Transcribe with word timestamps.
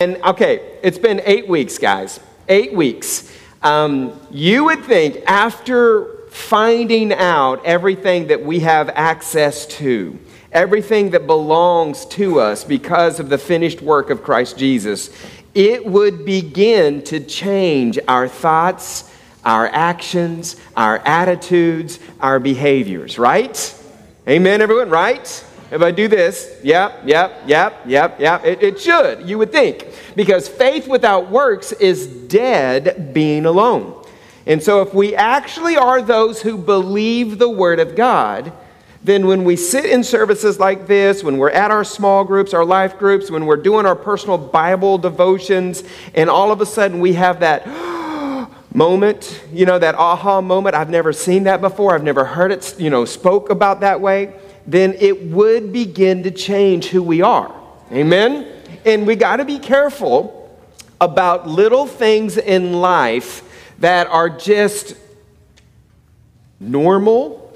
And 0.00 0.22
okay, 0.22 0.78
it's 0.84 0.96
been 0.96 1.20
eight 1.24 1.48
weeks, 1.48 1.76
guys. 1.76 2.20
Eight 2.48 2.72
weeks. 2.72 3.36
Um, 3.64 4.12
you 4.30 4.62
would 4.66 4.84
think 4.84 5.16
after 5.26 6.28
finding 6.30 7.12
out 7.12 7.66
everything 7.66 8.28
that 8.28 8.40
we 8.40 8.60
have 8.60 8.90
access 8.90 9.66
to, 9.78 10.16
everything 10.52 11.10
that 11.10 11.26
belongs 11.26 12.06
to 12.06 12.38
us 12.38 12.62
because 12.62 13.18
of 13.18 13.28
the 13.28 13.38
finished 13.38 13.82
work 13.82 14.10
of 14.10 14.22
Christ 14.22 14.56
Jesus, 14.56 15.10
it 15.52 15.84
would 15.84 16.24
begin 16.24 17.02
to 17.02 17.18
change 17.18 17.98
our 18.06 18.28
thoughts, 18.28 19.12
our 19.44 19.66
actions, 19.66 20.54
our 20.76 20.98
attitudes, 20.98 21.98
our 22.20 22.38
behaviors, 22.38 23.18
right? 23.18 23.74
Amen, 24.28 24.62
everyone, 24.62 24.90
right? 24.90 25.44
If 25.70 25.82
I 25.82 25.90
do 25.90 26.08
this, 26.08 26.58
yep, 26.62 27.02
yep, 27.04 27.42
yep, 27.46 27.82
yep, 27.84 28.18
yep, 28.18 28.44
it, 28.44 28.62
it 28.62 28.80
should, 28.80 29.28
you 29.28 29.36
would 29.36 29.52
think. 29.52 29.86
Because 30.16 30.48
faith 30.48 30.88
without 30.88 31.30
works 31.30 31.72
is 31.72 32.06
dead 32.06 33.12
being 33.12 33.44
alone. 33.44 33.94
And 34.46 34.62
so, 34.62 34.80
if 34.80 34.94
we 34.94 35.14
actually 35.14 35.76
are 35.76 36.00
those 36.00 36.40
who 36.40 36.56
believe 36.56 37.38
the 37.38 37.50
Word 37.50 37.80
of 37.80 37.94
God, 37.94 38.50
then 39.04 39.26
when 39.26 39.44
we 39.44 39.56
sit 39.56 39.84
in 39.84 40.02
services 40.02 40.58
like 40.58 40.86
this, 40.86 41.22
when 41.22 41.36
we're 41.36 41.50
at 41.50 41.70
our 41.70 41.84
small 41.84 42.24
groups, 42.24 42.54
our 42.54 42.64
life 42.64 42.98
groups, 42.98 43.30
when 43.30 43.44
we're 43.44 43.58
doing 43.58 43.84
our 43.84 43.94
personal 43.94 44.38
Bible 44.38 44.96
devotions, 44.96 45.84
and 46.14 46.30
all 46.30 46.50
of 46.50 46.62
a 46.62 46.66
sudden 46.66 46.98
we 46.98 47.12
have 47.12 47.40
that 47.40 47.66
moment, 48.74 49.44
you 49.52 49.66
know, 49.66 49.78
that 49.78 49.94
aha 49.96 50.40
moment, 50.40 50.74
I've 50.74 50.90
never 50.90 51.12
seen 51.12 51.44
that 51.44 51.60
before, 51.60 51.94
I've 51.94 52.02
never 52.02 52.24
heard 52.24 52.50
it, 52.50 52.74
you 52.78 52.88
know, 52.88 53.04
spoke 53.04 53.50
about 53.50 53.80
that 53.80 54.00
way 54.00 54.32
then 54.68 54.94
it 55.00 55.24
would 55.24 55.72
begin 55.72 56.22
to 56.24 56.30
change 56.30 56.88
who 56.88 57.02
we 57.02 57.22
are. 57.22 57.50
Amen? 57.90 58.46
And 58.84 59.06
we 59.06 59.16
got 59.16 59.36
to 59.36 59.46
be 59.46 59.58
careful 59.58 60.58
about 61.00 61.48
little 61.48 61.86
things 61.86 62.36
in 62.36 62.74
life 62.74 63.42
that 63.78 64.06
are 64.08 64.28
just 64.28 64.94
normal, 66.60 67.50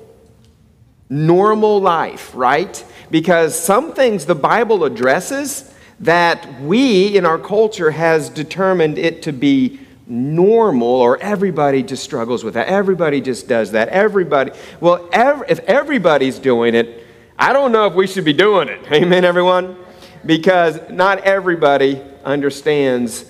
normal 1.11 1.83
life, 1.83 2.35
right? 2.35 2.83
Because 3.11 3.59
some 3.59 3.93
things 3.93 4.25
the 4.25 4.35
Bible 4.35 4.83
addresses 4.85 5.71
that 6.01 6.63
we 6.63 7.15
in 7.15 7.27
our 7.27 7.39
culture 7.39 7.91
has 7.91 8.31
determined 8.31 8.97
it 8.97 9.21
to 9.23 9.33
be 9.33 9.81
normal 10.07 10.89
or 10.89 11.21
everybody 11.23 11.83
just 11.83 12.03
struggles 12.03 12.43
with 12.43 12.55
that. 12.55 12.69
Everybody 12.69 13.21
just 13.21 13.49
does 13.49 13.73
that. 13.73 13.89
Everybody, 13.89 14.53
well, 14.81 15.09
if 15.13 15.59
everybody's 15.61 16.39
doing 16.39 16.75
it, 16.75 17.02
I 17.43 17.53
don't 17.53 17.73
know 17.73 17.87
if 17.87 17.95
we 17.95 18.07
should 18.07 18.25
be 18.25 18.33
doing 18.33 18.69
it. 18.69 18.81
Amen, 18.93 19.25
everyone? 19.25 19.77
Because 20.25 20.79
not 20.91 21.19
everybody 21.25 22.01
understands 22.23 23.25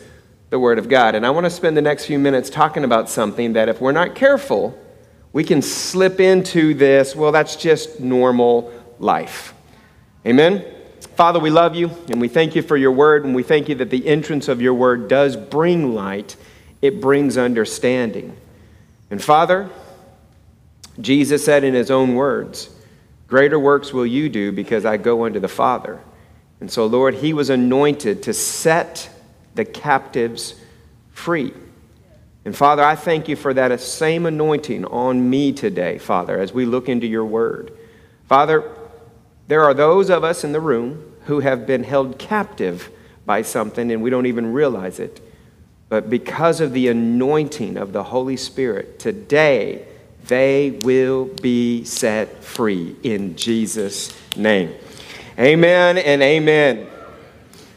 the 0.51 0.59
Word 0.59 0.79
of 0.79 0.87
God. 0.91 1.15
And 1.15 1.25
I 1.25 1.31
want 1.31 1.45
to 1.45 1.51
spend 1.51 1.79
the 1.79 1.81
next 1.81 2.05
few 2.05 2.19
minutes 2.19 2.51
talking 2.51 2.85
about 2.85 3.09
something 3.09 3.55
that, 3.55 3.71
if 3.71 3.81
we're 3.81 3.91
not 3.91 4.15
careful, 4.15 4.79
we 5.33 5.45
can 5.45 5.63
slip 5.63 6.21
into 6.21 6.75
this, 6.75 7.17
well, 7.17 7.33
that's 7.33 7.57
just 7.57 8.01
normal 8.01 8.71
life. 8.99 9.55
Amen? 10.27 10.63
Father, 11.17 11.41
we 11.41 11.49
love 11.49 11.75
you 11.75 11.89
and 12.11 12.21
we 12.21 12.29
thank 12.29 12.55
you 12.55 12.61
for 12.61 12.77
your 12.77 12.93
word, 12.93 13.25
and 13.25 13.35
we 13.35 13.43
thank 13.43 13.71
you 13.71 13.77
that 13.77 13.89
the 13.89 14.07
entrance 14.07 14.47
of 14.47 14.61
your 14.61 14.75
word 14.75 15.09
does 15.09 15.39
bring 15.39 15.95
light, 15.95 16.37
it 16.83 17.01
brings 17.01 17.39
understanding. 17.39 18.37
And 19.11 19.25
Father, 19.25 19.71
Jesus 21.01 21.43
said 21.43 21.65
in 21.65 21.73
his 21.73 21.91
own 21.91 22.15
words, 22.15 22.69
Greater 23.33 23.59
works 23.59 23.95
will 23.95 24.05
you 24.05 24.29
do 24.29 24.53
because 24.53 24.85
I 24.85 24.99
go 24.99 25.25
unto 25.25 25.41
the 25.41 25.49
Father. 25.49 25.99
And 26.61 26.71
so, 26.71 26.85
Lord, 26.85 27.15
he 27.15 27.33
was 27.33 27.49
anointed 27.49 28.25
to 28.25 28.35
set 28.35 29.09
the 29.55 29.65
captives 29.65 30.55
free. 31.13 31.55
And 32.45 32.55
Father, 32.55 32.85
I 32.85 32.95
thank 32.95 33.29
you 33.29 33.37
for 33.37 33.55
that 33.55 33.81
same 33.81 34.27
anointing 34.27 34.85
on 34.85 35.31
me 35.31 35.51
today, 35.51 35.97
Father, 35.97 36.39
as 36.39 36.53
we 36.53 36.67
look 36.67 36.91
into 36.91 37.07
your 37.07 37.25
word. 37.25 37.73
Father, 38.29 38.71
there 39.49 39.65
are 39.65 39.73
those 39.73 40.11
of 40.11 40.25
us 40.25 40.45
in 40.45 40.53
the 40.53 40.61
room 40.61 41.15
who 41.25 41.41
have 41.41 41.67
been 41.67 41.85
held 41.85 42.19
captive 42.19 42.91
by 43.25 43.41
something 43.41 43.91
and 43.91 44.03
we 44.03 44.11
don't 44.11 44.27
even 44.27 44.53
realize 44.53 45.01
it. 45.01 45.27
But 45.89 46.11
because 46.11 46.61
of 46.61 46.75
the 46.75 46.89
anointing 46.89 47.79
of 47.79 47.95
the 47.95 48.03
Holy 48.03 48.37
Spirit, 48.37 48.99
today, 48.99 49.87
they 50.27 50.79
will 50.83 51.27
be 51.27 51.85
set 51.85 52.43
free 52.43 52.97
in 53.03 53.37
Jesus' 53.37 54.15
name. 54.37 54.73
Amen 55.39 55.99
and 55.99 56.23
amen. 56.23 56.87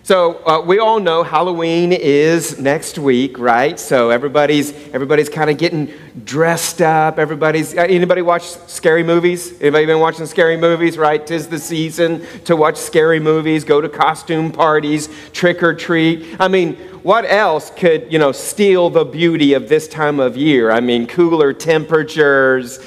So 0.05 0.35
uh, 0.45 0.61
we 0.61 0.77
all 0.77 0.99
know 0.99 1.23
Halloween 1.23 1.91
is 1.91 2.59
next 2.59 2.99
week, 2.99 3.39
right? 3.39 3.79
So 3.79 4.11
everybody's 4.11 4.71
everybody's 4.93 5.29
kind 5.29 5.49
of 5.49 5.57
getting 5.57 5.91
dressed 6.23 6.79
up. 6.79 7.17
Everybody's 7.17 7.75
uh, 7.75 7.81
anybody 7.81 8.21
watch 8.21 8.43
scary 8.43 9.01
movies? 9.01 9.59
Anybody 9.59 9.87
been 9.87 9.99
watching 9.99 10.27
scary 10.27 10.57
movies? 10.57 10.99
Right? 10.99 11.25
Tis 11.25 11.47
the 11.47 11.57
season 11.57 12.23
to 12.43 12.55
watch 12.55 12.77
scary 12.77 13.19
movies. 13.19 13.63
Go 13.63 13.81
to 13.81 13.89
costume 13.89 14.51
parties, 14.51 15.09
trick 15.33 15.63
or 15.63 15.73
treat. 15.73 16.35
I 16.39 16.49
mean, 16.49 16.75
what 17.01 17.25
else 17.25 17.71
could 17.71 18.13
you 18.13 18.19
know 18.19 18.31
steal 18.31 18.91
the 18.91 19.05
beauty 19.05 19.53
of 19.53 19.69
this 19.69 19.87
time 19.87 20.19
of 20.19 20.37
year? 20.37 20.69
I 20.69 20.81
mean, 20.81 21.07
cooler 21.07 21.51
temperatures 21.51 22.77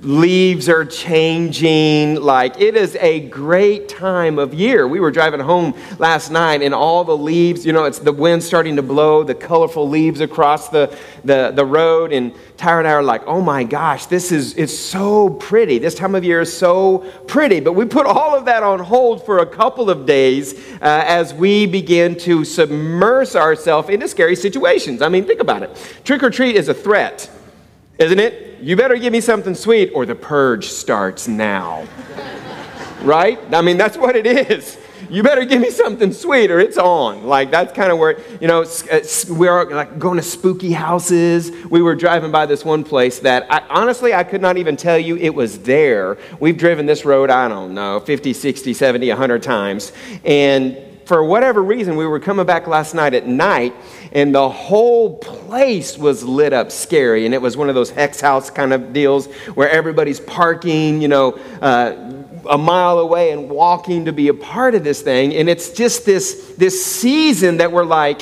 leaves 0.00 0.68
are 0.68 0.84
changing. 0.84 2.16
Like 2.16 2.60
it 2.60 2.76
is 2.76 2.96
a 2.96 3.20
great 3.28 3.88
time 3.88 4.38
of 4.38 4.54
year. 4.54 4.86
We 4.86 5.00
were 5.00 5.10
driving 5.10 5.40
home 5.40 5.74
last 5.98 6.30
night 6.30 6.62
and 6.62 6.72
all 6.74 7.04
the 7.04 7.16
leaves, 7.16 7.66
you 7.66 7.72
know, 7.72 7.84
it's 7.84 7.98
the 7.98 8.12
wind 8.12 8.42
starting 8.42 8.76
to 8.76 8.82
blow, 8.82 9.24
the 9.24 9.34
colorful 9.34 9.88
leaves 9.88 10.20
across 10.20 10.68
the, 10.68 10.96
the, 11.24 11.52
the 11.54 11.64
road. 11.64 12.12
And 12.12 12.32
Tyra 12.56 12.78
and 12.78 12.88
I 12.88 12.92
are 12.92 13.02
like, 13.02 13.22
oh 13.26 13.40
my 13.40 13.64
gosh, 13.64 14.06
this 14.06 14.30
is 14.30 14.54
it's 14.56 14.76
so 14.76 15.30
pretty. 15.30 15.78
This 15.78 15.94
time 15.94 16.14
of 16.14 16.24
year 16.24 16.40
is 16.40 16.56
so 16.56 16.98
pretty. 17.26 17.60
But 17.60 17.72
we 17.72 17.84
put 17.84 18.06
all 18.06 18.36
of 18.36 18.44
that 18.44 18.62
on 18.62 18.78
hold 18.78 19.26
for 19.26 19.38
a 19.38 19.46
couple 19.46 19.90
of 19.90 20.06
days 20.06 20.54
uh, 20.74 21.04
as 21.06 21.34
we 21.34 21.66
begin 21.66 22.16
to 22.18 22.44
submerge 22.44 23.34
ourselves 23.34 23.88
into 23.88 24.06
scary 24.06 24.36
situations. 24.36 25.02
I 25.02 25.08
mean, 25.08 25.24
think 25.24 25.40
about 25.40 25.62
it. 25.62 26.00
Trick 26.04 26.22
or 26.22 26.30
treat 26.30 26.54
is 26.54 26.68
a 26.68 26.74
threat, 26.74 27.30
isn't 27.98 28.18
it? 28.18 28.48
you 28.60 28.76
better 28.76 28.96
give 28.96 29.12
me 29.12 29.20
something 29.20 29.54
sweet 29.54 29.90
or 29.94 30.06
the 30.06 30.14
purge 30.14 30.66
starts 30.66 31.28
now. 31.28 31.86
right? 33.02 33.38
I 33.52 33.60
mean, 33.62 33.76
that's 33.76 33.96
what 33.96 34.16
it 34.16 34.26
is. 34.26 34.78
You 35.10 35.22
better 35.22 35.44
give 35.44 35.62
me 35.62 35.70
something 35.70 36.12
sweet 36.12 36.50
or 36.50 36.58
it's 36.58 36.76
on. 36.76 37.24
Like, 37.24 37.50
that's 37.50 37.72
kind 37.72 37.90
of 37.90 37.98
where, 37.98 38.20
you 38.40 38.48
know, 38.48 38.62
uh, 38.62 39.00
we 39.30 39.48
are 39.48 39.64
like 39.70 39.98
going 39.98 40.16
to 40.16 40.22
spooky 40.22 40.72
houses. 40.72 41.50
We 41.66 41.80
were 41.80 41.94
driving 41.94 42.30
by 42.30 42.44
this 42.44 42.64
one 42.64 42.84
place 42.84 43.20
that 43.20 43.46
I, 43.48 43.60
honestly, 43.70 44.12
I 44.12 44.24
could 44.24 44.42
not 44.42 44.58
even 44.58 44.76
tell 44.76 44.98
you 44.98 45.16
it 45.16 45.30
was 45.30 45.60
there. 45.60 46.18
We've 46.40 46.58
driven 46.58 46.84
this 46.84 47.04
road, 47.04 47.30
I 47.30 47.48
don't 47.48 47.72
know, 47.72 48.00
50, 48.00 48.34
60, 48.34 48.74
70, 48.74 49.08
100 49.08 49.42
times. 49.42 49.92
And 50.24 50.76
for 51.08 51.24
whatever 51.24 51.62
reason, 51.62 51.96
we 51.96 52.06
were 52.06 52.20
coming 52.20 52.44
back 52.44 52.66
last 52.66 52.94
night 52.94 53.14
at 53.14 53.26
night, 53.26 53.74
and 54.12 54.34
the 54.34 54.46
whole 54.46 55.16
place 55.16 55.96
was 55.96 56.22
lit 56.22 56.52
up 56.52 56.70
scary. 56.70 57.24
And 57.24 57.32
it 57.32 57.40
was 57.40 57.56
one 57.56 57.70
of 57.70 57.74
those 57.74 57.88
hex 57.88 58.20
house 58.20 58.50
kind 58.50 58.74
of 58.74 58.92
deals 58.92 59.24
where 59.54 59.70
everybody's 59.70 60.20
parking, 60.20 61.00
you 61.00 61.08
know, 61.08 61.32
uh, 61.62 62.12
a 62.50 62.58
mile 62.58 62.98
away 62.98 63.30
and 63.30 63.48
walking 63.48 64.04
to 64.04 64.12
be 64.12 64.28
a 64.28 64.34
part 64.34 64.74
of 64.74 64.84
this 64.84 65.00
thing. 65.00 65.34
And 65.34 65.48
it's 65.48 65.70
just 65.70 66.04
this, 66.04 66.54
this 66.58 66.84
season 66.84 67.56
that 67.56 67.72
we're 67.72 67.86
like, 67.86 68.20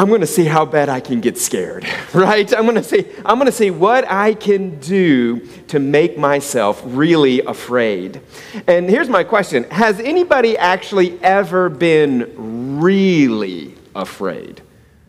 I'm 0.00 0.08
going 0.08 0.22
to 0.22 0.26
see 0.26 0.46
how 0.46 0.64
bad 0.64 0.88
I 0.88 0.98
can 1.00 1.20
get 1.20 1.36
scared, 1.36 1.86
right? 2.14 2.50
I'm 2.54 2.62
going 2.62 2.76
to 2.76 2.82
see 2.82 3.04
I'm 3.22 3.36
going 3.36 3.44
to 3.44 3.52
see 3.52 3.70
what 3.70 4.10
I 4.10 4.32
can 4.32 4.80
do 4.80 5.40
to 5.66 5.78
make 5.78 6.16
myself 6.16 6.80
really 6.86 7.42
afraid. 7.42 8.22
And 8.66 8.88
here's 8.88 9.10
my 9.10 9.24
question. 9.24 9.64
Has 9.64 10.00
anybody 10.00 10.56
actually 10.56 11.22
ever 11.22 11.68
been 11.68 12.80
really 12.80 13.74
afraid? 13.94 14.62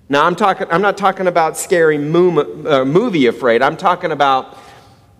Now, 0.10 0.25
I'm 0.25 0.36
talking 0.36 0.68
I'm 0.69 0.81
not 0.81 0.98
talking 0.98 1.27
about 1.27 1.56
scary 1.56 1.95
uh, 1.95 2.83
movie 2.83 3.27
afraid. 3.27 3.62
I'm 3.62 3.77
talking 3.77 4.12
about 4.12 4.57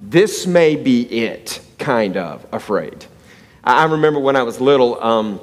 this 0.01 0.46
may 0.46 0.75
be 0.75 1.04
it 1.04 1.62
kind 1.80 2.18
of 2.18 2.46
afraid. 2.51 3.06
I 3.63 3.86
remember 3.86 4.19
when 4.19 4.36
I 4.36 4.44
was 4.44 4.60
little 4.60 5.01
um, 5.01 5.40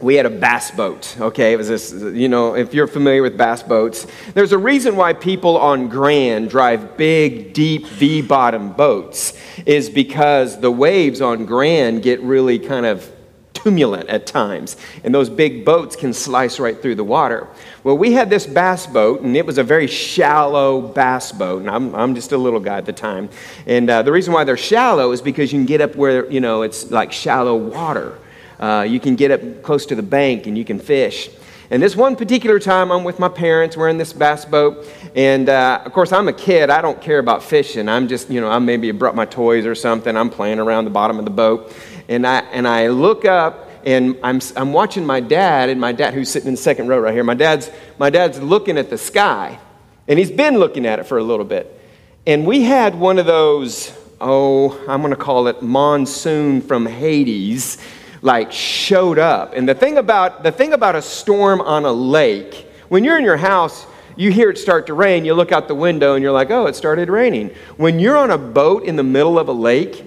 we 0.00 0.14
had 0.14 0.26
a 0.26 0.30
bass 0.30 0.70
boat 0.70 1.16
okay? 1.20 1.52
It 1.52 1.56
was 1.56 1.68
this 1.68 1.92
you 1.92 2.28
know 2.28 2.54
if 2.54 2.74
you're 2.74 2.86
familiar 2.86 3.22
with 3.22 3.36
bass 3.36 3.62
boats 3.62 4.06
there's 4.34 4.52
a 4.52 4.58
reason 4.58 4.96
why 4.96 5.12
people 5.12 5.56
on 5.56 5.88
grand 5.88 6.50
drive 6.50 6.96
big 6.96 7.54
deep 7.54 7.86
v 7.86 8.22
bottom 8.22 8.72
boats 8.72 9.38
is 9.64 9.88
because 9.88 10.60
the 10.60 10.70
waves 10.70 11.20
on 11.20 11.46
grand 11.46 12.02
get 12.02 12.20
really 12.20 12.58
kind 12.58 12.84
of 12.84 13.10
tumulent 13.54 14.08
at 14.08 14.26
times 14.26 14.76
and 15.02 15.14
those 15.14 15.30
big 15.30 15.64
boats 15.64 15.96
can 15.96 16.12
slice 16.12 16.60
right 16.60 16.80
through 16.80 16.94
the 16.94 17.04
water. 17.04 17.48
Well 17.82 17.96
we 17.96 18.12
had 18.12 18.28
this 18.28 18.46
bass 18.46 18.86
boat 18.86 19.22
and 19.22 19.36
it 19.36 19.46
was 19.46 19.56
a 19.56 19.64
very 19.64 19.86
shallow 19.86 20.80
bass 20.80 21.32
boat 21.32 21.62
and 21.62 21.70
i'm, 21.70 21.94
I'm 21.94 22.14
just 22.14 22.32
a 22.32 22.36
little 22.38 22.60
guy 22.60 22.76
at 22.78 22.86
the 22.86 22.92
time. 22.92 23.30
And 23.66 23.88
uh, 23.88 24.02
the 24.02 24.12
reason 24.12 24.34
why 24.34 24.44
they're 24.44 24.56
shallow 24.56 25.12
is 25.12 25.22
because 25.22 25.52
you 25.52 25.58
can 25.58 25.66
get 25.66 25.80
up 25.80 25.96
where 25.96 26.30
you 26.30 26.40
know 26.40 26.62
it's 26.62 26.90
like 26.90 27.12
shallow 27.12 27.56
water 27.56 28.18
uh, 28.58 28.86
you 28.88 29.00
can 29.00 29.16
get 29.16 29.30
up 29.30 29.62
close 29.62 29.86
to 29.86 29.94
the 29.94 30.02
bank 30.02 30.46
and 30.46 30.56
you 30.56 30.64
can 30.64 30.78
fish. 30.78 31.30
And 31.68 31.82
this 31.82 31.96
one 31.96 32.14
particular 32.14 32.60
time, 32.60 32.92
I'm 32.92 33.02
with 33.02 33.18
my 33.18 33.28
parents. 33.28 33.76
We're 33.76 33.88
in 33.88 33.98
this 33.98 34.12
bass 34.12 34.44
boat. 34.44 34.86
And 35.16 35.48
uh, 35.48 35.82
of 35.84 35.92
course, 35.92 36.12
I'm 36.12 36.28
a 36.28 36.32
kid. 36.32 36.70
I 36.70 36.80
don't 36.80 37.00
care 37.00 37.18
about 37.18 37.42
fishing. 37.42 37.88
I'm 37.88 38.06
just, 38.06 38.30
you 38.30 38.40
know, 38.40 38.48
I 38.48 38.60
maybe 38.60 38.90
brought 38.92 39.16
my 39.16 39.24
toys 39.24 39.66
or 39.66 39.74
something. 39.74 40.16
I'm 40.16 40.30
playing 40.30 40.60
around 40.60 40.84
the 40.84 40.92
bottom 40.92 41.18
of 41.18 41.24
the 41.24 41.30
boat. 41.32 41.74
And 42.08 42.24
I, 42.24 42.38
and 42.52 42.68
I 42.68 42.88
look 42.88 43.24
up 43.24 43.68
and 43.84 44.16
I'm, 44.22 44.40
I'm 44.56 44.72
watching 44.72 45.06
my 45.06 45.20
dad, 45.20 45.68
and 45.68 45.80
my 45.80 45.92
dad, 45.92 46.12
who's 46.12 46.28
sitting 46.28 46.48
in 46.48 46.54
the 46.54 46.60
second 46.60 46.88
row 46.88 46.98
right 46.98 47.14
here, 47.14 47.22
my 47.22 47.34
dad's, 47.34 47.70
my 47.98 48.10
dad's 48.10 48.40
looking 48.40 48.78
at 48.78 48.90
the 48.90 48.98
sky. 48.98 49.60
And 50.08 50.18
he's 50.18 50.30
been 50.30 50.58
looking 50.58 50.86
at 50.86 50.98
it 50.98 51.04
for 51.04 51.18
a 51.18 51.22
little 51.22 51.44
bit. 51.44 51.80
And 52.26 52.46
we 52.46 52.62
had 52.62 52.96
one 52.96 53.18
of 53.18 53.26
those, 53.26 53.92
oh, 54.20 54.76
I'm 54.88 55.02
going 55.02 55.12
to 55.12 55.16
call 55.16 55.46
it 55.46 55.62
monsoon 55.62 56.60
from 56.62 56.86
Hades 56.86 57.78
like 58.22 58.52
showed 58.52 59.18
up. 59.18 59.54
And 59.54 59.68
the 59.68 59.74
thing 59.74 59.98
about 59.98 60.42
the 60.42 60.52
thing 60.52 60.72
about 60.72 60.96
a 60.96 61.02
storm 61.02 61.60
on 61.60 61.84
a 61.84 61.92
lake, 61.92 62.66
when 62.88 63.04
you're 63.04 63.18
in 63.18 63.24
your 63.24 63.36
house, 63.36 63.86
you 64.16 64.32
hear 64.32 64.50
it 64.50 64.58
start 64.58 64.86
to 64.86 64.94
rain, 64.94 65.24
you 65.24 65.34
look 65.34 65.52
out 65.52 65.68
the 65.68 65.74
window 65.74 66.14
and 66.14 66.22
you're 66.22 66.32
like, 66.32 66.50
"Oh, 66.50 66.66
it 66.66 66.76
started 66.76 67.08
raining." 67.08 67.50
When 67.76 67.98
you're 67.98 68.16
on 68.16 68.30
a 68.30 68.38
boat 68.38 68.84
in 68.84 68.96
the 68.96 69.02
middle 69.02 69.38
of 69.38 69.48
a 69.48 69.52
lake, 69.52 70.04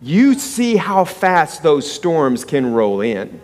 you 0.00 0.34
see 0.34 0.76
how 0.76 1.04
fast 1.04 1.62
those 1.62 1.90
storms 1.90 2.44
can 2.44 2.72
roll 2.72 3.00
in. 3.00 3.40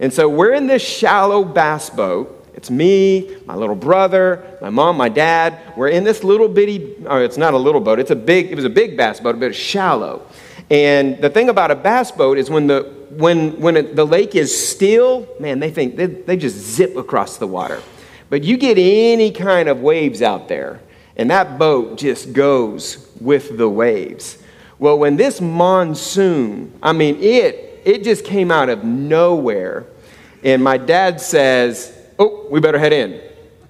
And 0.00 0.12
so 0.12 0.28
we're 0.28 0.52
in 0.52 0.66
this 0.66 0.82
shallow 0.82 1.44
bass 1.44 1.88
boat. 1.88 2.40
It's 2.54 2.70
me, 2.70 3.36
my 3.46 3.54
little 3.54 3.76
brother, 3.76 4.58
my 4.60 4.68
mom, 4.68 4.96
my 4.96 5.08
dad. 5.08 5.58
We're 5.76 5.88
in 5.88 6.04
this 6.04 6.22
little 6.22 6.48
bitty, 6.48 6.96
oh, 7.06 7.18
it's 7.18 7.36
not 7.38 7.54
a 7.54 7.58
little 7.58 7.80
boat, 7.80 7.98
it's 7.98 8.10
a 8.10 8.16
big, 8.16 8.50
it 8.50 8.56
was 8.56 8.64
a 8.64 8.70
big 8.70 8.96
bass 8.96 9.20
boat, 9.20 9.38
but 9.38 9.46
it's 9.46 9.56
shallow. 9.56 10.26
And 10.70 11.18
the 11.18 11.30
thing 11.30 11.48
about 11.48 11.70
a 11.70 11.74
bass 11.74 12.10
boat 12.10 12.36
is 12.36 12.50
when 12.50 12.66
the 12.66 13.01
when, 13.18 13.60
when 13.60 13.76
it, 13.76 13.96
the 13.96 14.06
lake 14.06 14.34
is 14.34 14.68
still, 14.68 15.28
man, 15.38 15.60
they 15.60 15.70
think 15.70 15.96
they, 15.96 16.06
they 16.06 16.36
just 16.36 16.56
zip 16.56 16.96
across 16.96 17.38
the 17.38 17.46
water. 17.46 17.82
But 18.30 18.44
you 18.44 18.56
get 18.56 18.78
any 18.78 19.30
kind 19.30 19.68
of 19.68 19.80
waves 19.80 20.22
out 20.22 20.48
there, 20.48 20.80
and 21.16 21.30
that 21.30 21.58
boat 21.58 21.98
just 21.98 22.32
goes 22.32 23.10
with 23.20 23.58
the 23.58 23.68
waves. 23.68 24.38
Well, 24.78 24.98
when 24.98 25.16
this 25.16 25.40
monsoon, 25.40 26.72
I 26.82 26.92
mean, 26.92 27.16
it, 27.20 27.82
it 27.84 28.02
just 28.02 28.24
came 28.24 28.50
out 28.50 28.68
of 28.68 28.82
nowhere. 28.82 29.86
And 30.42 30.64
my 30.64 30.76
dad 30.76 31.20
says, 31.20 31.96
Oh, 32.18 32.46
we 32.50 32.60
better 32.60 32.78
head 32.78 32.92
in. 32.92 33.20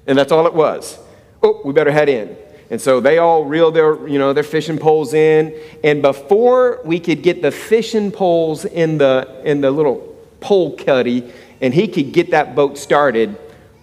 And 0.06 0.17
that's 0.17 0.33
all 0.33 0.47
it 0.47 0.55
was. 0.55 0.99
Oh, 1.43 1.61
we 1.65 1.73
better 1.73 1.91
head 1.91 2.09
in. 2.09 2.37
And 2.73 2.81
so 2.81 3.01
they 3.01 3.19
all 3.19 3.45
reeled 3.45 3.75
their, 3.75 4.09
you 4.09 4.19
know, 4.19 4.33
their 4.33 4.43
fishing 4.43 4.79
poles 4.79 5.13
in. 5.13 5.55
And 5.85 6.01
before 6.01 6.81
we 6.87 7.01
could 7.01 7.23
get 7.23 7.43
the 7.43 7.51
fishing 7.51 8.11
poles 8.11 8.65
in 8.65 8.97
the, 8.97 9.43
in 9.45 9.61
the 9.61 9.71
little 9.71 10.17
pole 10.41 10.75
cuddy 10.75 11.31
and 11.61 11.75
he 11.75 11.87
could 11.87 12.15
get 12.15 12.31
that 12.31 12.55
boat 12.55 12.79
started, 12.79 13.37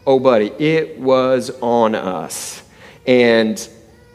oh, 0.07 0.19
buddy, 0.19 0.47
it 0.57 0.99
was 0.99 1.51
on 1.61 1.93
us. 1.93 2.63
And 3.05 3.69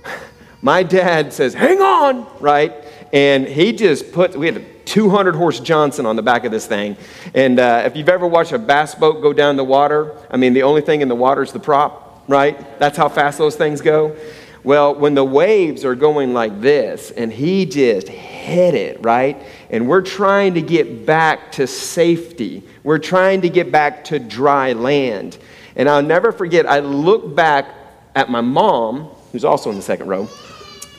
my 0.60 0.82
dad 0.82 1.32
says, 1.32 1.54
hang 1.54 1.80
on, 1.80 2.26
right? 2.40 2.74
And 3.12 3.46
he 3.46 3.74
just 3.74 4.10
put, 4.10 4.34
we 4.34 4.46
had 4.46 4.56
a 4.56 4.64
200 4.86 5.36
horse 5.36 5.60
Johnson 5.60 6.04
on 6.04 6.16
the 6.16 6.22
back 6.22 6.44
of 6.44 6.50
this 6.50 6.66
thing. 6.66 6.96
And 7.32 7.60
uh, 7.60 7.84
if 7.86 7.94
you've 7.94 8.08
ever 8.08 8.26
watched 8.26 8.50
a 8.50 8.58
bass 8.58 8.96
boat 8.96 9.22
go 9.22 9.32
down 9.32 9.54
the 9.54 9.62
water, 9.62 10.16
I 10.32 10.36
mean, 10.36 10.52
the 10.52 10.64
only 10.64 10.80
thing 10.80 11.00
in 11.00 11.06
the 11.06 11.14
water 11.14 11.44
is 11.44 11.52
the 11.52 11.60
prop, 11.60 12.24
right? 12.26 12.58
That's 12.80 12.96
how 12.96 13.08
fast 13.08 13.38
those 13.38 13.54
things 13.54 13.80
go. 13.80 14.16
Well, 14.64 14.94
when 14.94 15.14
the 15.14 15.24
waves 15.24 15.84
are 15.84 15.94
going 15.94 16.32
like 16.32 16.62
this, 16.62 17.10
and 17.10 17.30
he 17.30 17.66
just 17.66 18.08
hit 18.08 18.74
it, 18.74 19.04
right? 19.04 19.40
And 19.68 19.86
we're 19.86 20.00
trying 20.00 20.54
to 20.54 20.62
get 20.62 21.04
back 21.04 21.52
to 21.52 21.66
safety, 21.66 22.62
we're 22.82 22.98
trying 22.98 23.42
to 23.42 23.50
get 23.50 23.70
back 23.70 24.04
to 24.04 24.18
dry 24.18 24.72
land. 24.72 25.36
And 25.76 25.86
I'll 25.86 26.02
never 26.02 26.32
forget, 26.32 26.66
I 26.66 26.78
look 26.78 27.34
back 27.34 27.66
at 28.14 28.30
my 28.30 28.40
mom, 28.40 29.10
who's 29.32 29.44
also 29.44 29.68
in 29.68 29.76
the 29.76 29.82
second 29.82 30.06
row. 30.06 30.28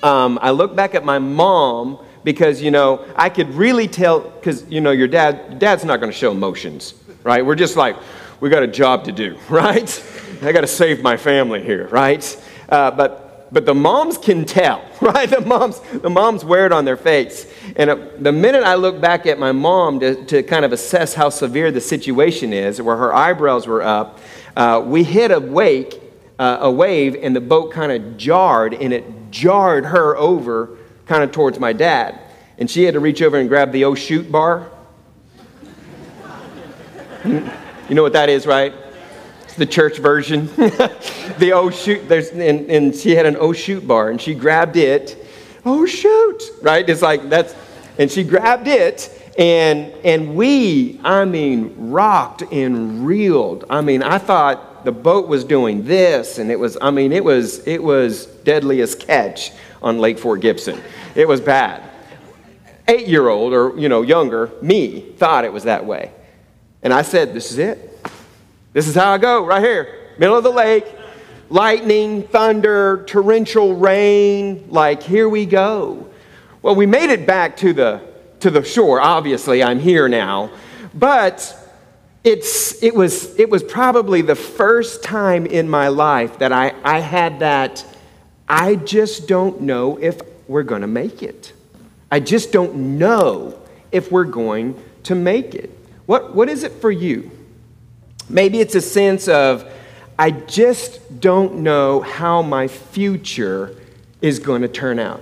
Um, 0.03 0.37
I 0.43 0.51
look 0.51 0.75
back 0.75 0.93
at 0.93 1.03
my 1.03 1.17
mom 1.17 1.97
because, 2.23 2.61
you 2.61 2.69
know, 2.69 3.03
I 3.15 3.29
could 3.29 3.49
really 3.55 3.87
tell, 3.87 4.19
because, 4.19 4.69
you 4.69 4.79
know, 4.79 4.91
your 4.91 5.07
dad, 5.07 5.57
dad's 5.57 5.83
not 5.85 5.99
going 5.99 6.11
to 6.11 6.17
show 6.17 6.31
emotions, 6.31 6.93
right? 7.23 7.43
We're 7.43 7.55
just 7.55 7.77
like, 7.77 7.95
we 8.41 8.51
got 8.51 8.61
a 8.61 8.67
job 8.67 9.05
to 9.05 9.11
do, 9.11 9.39
right? 9.49 10.03
I 10.43 10.51
got 10.51 10.61
to 10.61 10.67
save 10.67 11.01
my 11.01 11.17
family 11.17 11.63
here, 11.63 11.87
right? 11.87 12.45
Uh, 12.69 12.91
but 12.91 13.24
but 13.55 13.65
the 13.65 13.73
moms 13.73 14.17
can 14.17 14.43
tell, 14.43 14.83
right? 15.01 15.29
The 15.29 15.39
moms, 15.39 15.79
the 15.79 16.09
moms 16.09 16.43
wear 16.43 16.65
it 16.65 16.73
on 16.73 16.83
their 16.83 16.97
face. 16.97 17.49
And 17.77 17.89
uh, 17.89 17.95
the 18.19 18.33
minute 18.33 18.65
I 18.65 18.75
look 18.75 18.99
back 18.99 19.25
at 19.25 19.39
my 19.39 19.53
mom 19.53 20.01
to, 20.01 20.25
to 20.25 20.43
kind 20.43 20.65
of 20.65 20.73
assess 20.73 21.13
how 21.13 21.29
severe 21.29 21.71
the 21.71 21.79
situation 21.79 22.51
is, 22.51 22.81
where 22.81 22.97
her 22.97 23.15
eyebrows 23.15 23.65
were 23.65 23.81
up, 23.81 24.19
uh, 24.57 24.83
we 24.85 25.05
hit 25.05 25.31
a 25.31 25.39
wake, 25.39 26.01
uh, 26.37 26.57
a 26.59 26.69
wave, 26.69 27.15
and 27.15 27.33
the 27.33 27.39
boat 27.39 27.71
kind 27.71 27.93
of 27.93 28.17
jarred, 28.17 28.73
and 28.73 28.91
it 28.91 29.31
jarred 29.31 29.85
her 29.85 30.17
over 30.17 30.77
kind 31.05 31.23
of 31.23 31.31
towards 31.31 31.57
my 31.57 31.71
dad. 31.71 32.19
And 32.57 32.69
she 32.69 32.83
had 32.83 32.95
to 32.95 32.99
reach 32.99 33.21
over 33.21 33.37
and 33.37 33.47
grab 33.47 33.71
the 33.71 33.85
oh 33.85 33.95
shoot 33.95 34.29
bar. 34.29 34.69
you 37.25 37.41
know 37.91 38.03
what 38.03 38.13
that 38.13 38.27
is, 38.27 38.45
right? 38.45 38.73
The 39.55 39.65
church 39.65 39.97
version. 39.97 40.45
the 40.55 41.51
oh 41.53 41.69
shoot, 41.69 42.07
there's, 42.07 42.29
and, 42.29 42.69
and 42.69 42.95
she 42.95 43.15
had 43.15 43.25
an 43.25 43.37
oh 43.39 43.53
shoot 43.53 43.87
bar 43.87 44.09
and 44.09 44.21
she 44.21 44.33
grabbed 44.33 44.77
it. 44.77 45.25
Oh 45.65 45.85
shoot, 45.85 46.43
right? 46.61 46.87
It's 46.87 47.01
like 47.01 47.29
that's, 47.29 47.55
and 47.97 48.11
she 48.11 48.23
grabbed 48.23 48.67
it 48.67 49.09
and 49.37 49.91
and 50.05 50.35
we, 50.35 50.99
I 51.03 51.25
mean, 51.25 51.73
rocked 51.91 52.41
and 52.43 53.05
reeled. 53.05 53.65
I 53.69 53.81
mean, 53.81 54.01
I 54.01 54.17
thought 54.17 54.85
the 54.85 54.91
boat 54.91 55.27
was 55.27 55.43
doing 55.43 55.83
this, 55.83 56.37
and 56.37 56.49
it 56.49 56.59
was, 56.59 56.77
I 56.81 56.91
mean, 56.91 57.11
it 57.11 57.23
was 57.23 57.65
it 57.67 57.83
was 57.83 58.27
deadliest 58.27 58.99
catch 58.99 59.51
on 59.81 59.99
Lake 59.99 60.19
Fort 60.19 60.39
Gibson. 60.39 60.81
It 61.15 61.27
was 61.27 61.41
bad. 61.41 61.83
Eight 62.87 63.07
year 63.07 63.27
old 63.27 63.53
or 63.53 63.77
you 63.77 63.89
know 63.89 64.03
younger 64.03 64.51
me 64.61 65.01
thought 65.17 65.43
it 65.43 65.51
was 65.51 65.63
that 65.63 65.85
way, 65.85 66.11
and 66.81 66.93
I 66.93 67.01
said, 67.01 67.33
"This 67.33 67.51
is 67.51 67.57
it." 67.57 67.94
This 68.75 68.89
is 68.89 68.95
how 68.95 69.13
I 69.13 69.17
go 69.17 69.45
right 69.45 69.63
here, 69.63 70.09
middle 70.17 70.35
of 70.35 70.43
the 70.43 70.51
lake, 70.51 70.85
lightning, 71.49 72.23
thunder, 72.23 73.05
torrential 73.07 73.73
rain. 73.73 74.65
Like, 74.67 75.01
here 75.01 75.29
we 75.29 75.45
go. 75.45 76.09
Well, 76.61 76.75
we 76.75 76.85
made 76.85 77.09
it 77.09 77.25
back 77.25 77.55
to 77.57 77.71
the, 77.71 78.01
to 78.41 78.51
the 78.51 78.65
shore. 78.65 78.99
Obviously, 78.99 79.63
I'm 79.63 79.79
here 79.79 80.09
now. 80.09 80.51
But 80.93 81.57
it's, 82.25 82.83
it, 82.83 82.93
was, 82.93 83.39
it 83.39 83.49
was 83.49 83.63
probably 83.63 84.21
the 84.21 84.35
first 84.35 85.03
time 85.03 85.45
in 85.45 85.69
my 85.69 85.87
life 85.87 86.39
that 86.39 86.51
I, 86.51 86.73
I 86.83 86.99
had 86.99 87.39
that, 87.39 87.85
I 88.45 88.75
just 88.75 89.25
don't 89.25 89.61
know 89.61 89.97
if 90.01 90.19
we're 90.49 90.63
going 90.63 90.81
to 90.81 90.87
make 90.87 91.23
it. 91.23 91.53
I 92.11 92.19
just 92.19 92.51
don't 92.51 92.97
know 92.97 93.57
if 93.93 94.11
we're 94.11 94.25
going 94.25 94.77
to 95.03 95.15
make 95.15 95.55
it. 95.55 95.69
What, 96.07 96.35
what 96.35 96.49
is 96.49 96.63
it 96.63 96.73
for 96.73 96.91
you? 96.91 97.31
Maybe 98.29 98.59
it's 98.59 98.75
a 98.75 98.81
sense 98.81 99.27
of, 99.27 99.69
I 100.17 100.31
just 100.31 101.19
don't 101.19 101.57
know 101.57 102.01
how 102.01 102.41
my 102.41 102.67
future 102.67 103.75
is 104.21 104.39
going 104.39 104.61
to 104.61 104.67
turn 104.67 104.99
out. 104.99 105.21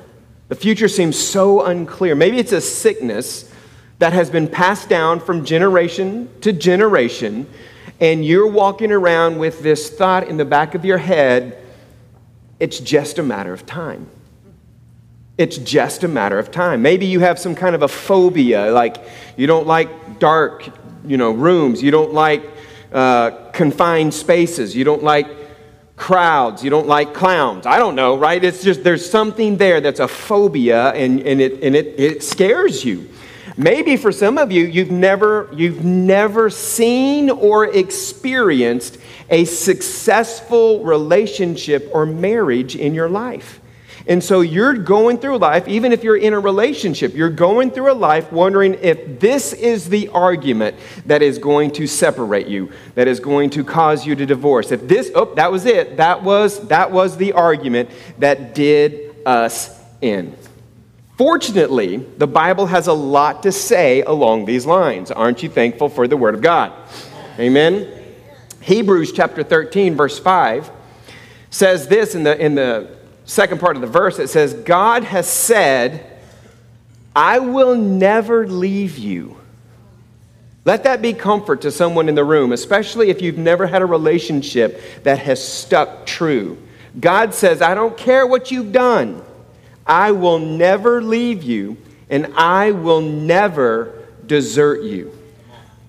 The 0.50 0.56
future 0.56 0.88
seems 0.88 1.18
so 1.18 1.66
unclear. 1.66 2.16
Maybe 2.16 2.38
it's 2.38 2.52
a 2.52 2.62
sickness 2.62 3.52
that 4.00 4.14
has 4.14 4.30
been 4.30 4.48
passed 4.48 4.90
down 4.90 5.20
from 5.20 5.46
generation 5.46 6.30
to 6.42 6.54
generation, 6.54 7.48
and 8.00 8.26
you're 8.26 8.48
walking 8.48 8.92
around 8.92 9.40
with 9.40 9.64
this 9.64 9.90
thought 9.90 10.28
in 10.28 10.38
the 10.38 10.46
back 10.46 10.76
of 10.76 10.86
your 10.86 10.98
head 10.98 11.60
it's 12.60 12.80
just 12.80 13.20
a 13.20 13.24
matter 13.24 13.52
of 13.52 13.66
time. 13.66 14.08
It's 15.38 15.58
just 15.58 16.04
a 16.04 16.08
matter 16.08 16.40
of 16.40 16.52
time. 16.52 16.82
Maybe 16.82 17.06
you 17.06 17.20
have 17.20 17.40
some 17.40 17.56
kind 17.56 17.76
of 17.76 17.82
a 17.82 17.88
phobia, 17.88 18.72
like 18.72 19.04
you 19.36 19.48
don't 19.48 19.68
like 19.68 20.20
dark, 20.20 20.70
you 21.06 21.18
know, 21.18 21.32
rooms, 21.32 21.82
you 21.82 21.92
don't 21.92 22.14
like 22.14 22.44
uh, 22.94 23.50
confined 23.52 24.14
spaces. 24.14 24.76
You 24.76 24.84
don't 24.84 25.04
like 25.04 25.28
crowds. 25.96 26.64
You 26.64 26.70
don't 26.70 26.88
like 26.88 27.14
clowns. 27.14 27.66
I 27.66 27.78
don't 27.78 27.96
know, 27.96 28.18
right? 28.18 28.44
It's 28.44 28.64
just 28.64 28.84
there's 28.84 29.10
something 29.10 29.58
there 29.58 29.82
that's 29.82 30.00
a 30.00 30.08
phobia 30.08 30.92
and, 30.92 31.20
and, 31.22 31.42
it, 31.42 31.64
and 31.64 31.76
it, 31.76 32.00
it 32.00 32.24
scares 32.24 32.84
you. 32.84 33.10
Maybe 33.56 33.98
for 33.98 34.12
some 34.12 34.38
of 34.38 34.52
you, 34.52 34.66
you've 34.66 34.90
never, 34.92 35.50
you've 35.54 35.84
never 35.86 36.50
seen 36.50 37.30
or 37.30 37.66
experienced 37.66 38.98
a 39.30 39.46
successful 39.46 40.84
relationship 40.84 41.90
or 41.94 42.06
marriage 42.06 42.76
in 42.76 42.94
your 42.94 43.10
life. 43.10 43.60
And 44.06 44.22
so 44.22 44.42
you're 44.42 44.74
going 44.74 45.18
through 45.18 45.38
life, 45.38 45.68
even 45.68 45.94
if 45.94 46.04
you're 46.04 46.18
in 46.18 46.34
a 46.34 46.40
relationship, 46.40 47.14
you're 47.14 47.30
going 47.30 47.72
through 47.72 47.92
a 47.92 47.94
life 47.94 48.32
wondering 48.32 48.74
if 48.76 49.20
this 49.20 49.54
is 49.54 49.88
the 49.88 50.10
argument 50.10 50.76
that 51.06 51.22
is 51.22 51.38
going 51.38 51.72
to 51.72 51.88
separate 51.88 52.48
you, 52.48 52.72
that 52.96 53.08
is 53.08 53.22
going 53.22 53.50
to 53.52 53.64
cause 53.64 54.06
you 54.06 54.16
to 54.16 54.26
divorce. 54.26 54.72
If 54.72 54.88
this, 54.88 55.10
oh, 55.16 55.34
that 55.36 55.52
was 55.52 55.66
it. 55.66 55.98
That 55.98 56.22
was, 56.22 56.68
that 56.68 56.92
was 56.92 57.16
the 57.16 57.32
argument 57.34 57.90
that 58.20 58.54
did 58.54 59.16
us 59.26 59.80
in. 60.02 60.36
Fortunately, 61.18 61.98
the 61.98 62.28
Bible 62.28 62.66
has 62.66 62.88
a 62.88 62.94
lot 62.94 63.44
to 63.44 63.52
say 63.52 64.02
along 64.02 64.46
these 64.46 64.66
lines. 64.66 65.12
Aren't 65.12 65.44
you 65.44 65.50
thankful 65.50 65.88
for 65.88 66.08
the 66.08 66.18
Word 66.18 66.36
of 66.36 66.42
God? 66.42 66.74
Amen? 67.40 67.88
Hebrews 68.62 69.14
chapter 69.14 69.44
13, 69.44 69.96
verse 69.96 70.20
5 70.20 70.72
says 71.50 71.88
this 71.88 72.16
in 72.16 72.24
the, 72.24 72.44
in 72.44 72.56
the 72.56 72.93
second 73.26 73.60
part 73.60 73.76
of 73.76 73.82
the 73.82 73.88
verse 73.88 74.20
it 74.20 74.30
says, 74.30 74.54
God 74.54 75.04
has 75.04 75.28
said, 75.28 76.10
I 77.16 77.40
will 77.40 77.76
never 77.76 78.48
leave 78.48 78.98
you. 78.98 79.38
Let 80.66 80.86
that 80.86 81.02
be 81.02 81.14
comfort 81.14 81.62
to 81.62 81.72
someone 81.72 82.08
in 82.08 82.16
the 82.16 82.24
room, 82.24 82.54
especially 82.54 83.10
if 83.10 83.22
you've 83.22 83.38
never 83.38 83.68
had 83.68 83.82
a 83.82 83.86
relationship 83.86 84.82
that 85.04 85.20
has 85.20 85.46
stuck 85.46 86.06
true. 86.06 86.58
God 87.00 87.34
says, 87.34 87.62
I 87.62 87.76
don't 87.76 87.98
care 87.98 88.26
what 88.26 88.52
you've 88.52 88.72
done, 88.72 89.22
I 89.86 90.12
will 90.12 90.40
never 90.40 91.02
leave 91.02 91.44
you, 91.44 91.78
and 92.10 92.28
I 92.36 92.72
will 92.72 93.02
never 93.02 94.06
desert 94.26 94.84
you. 94.84 95.18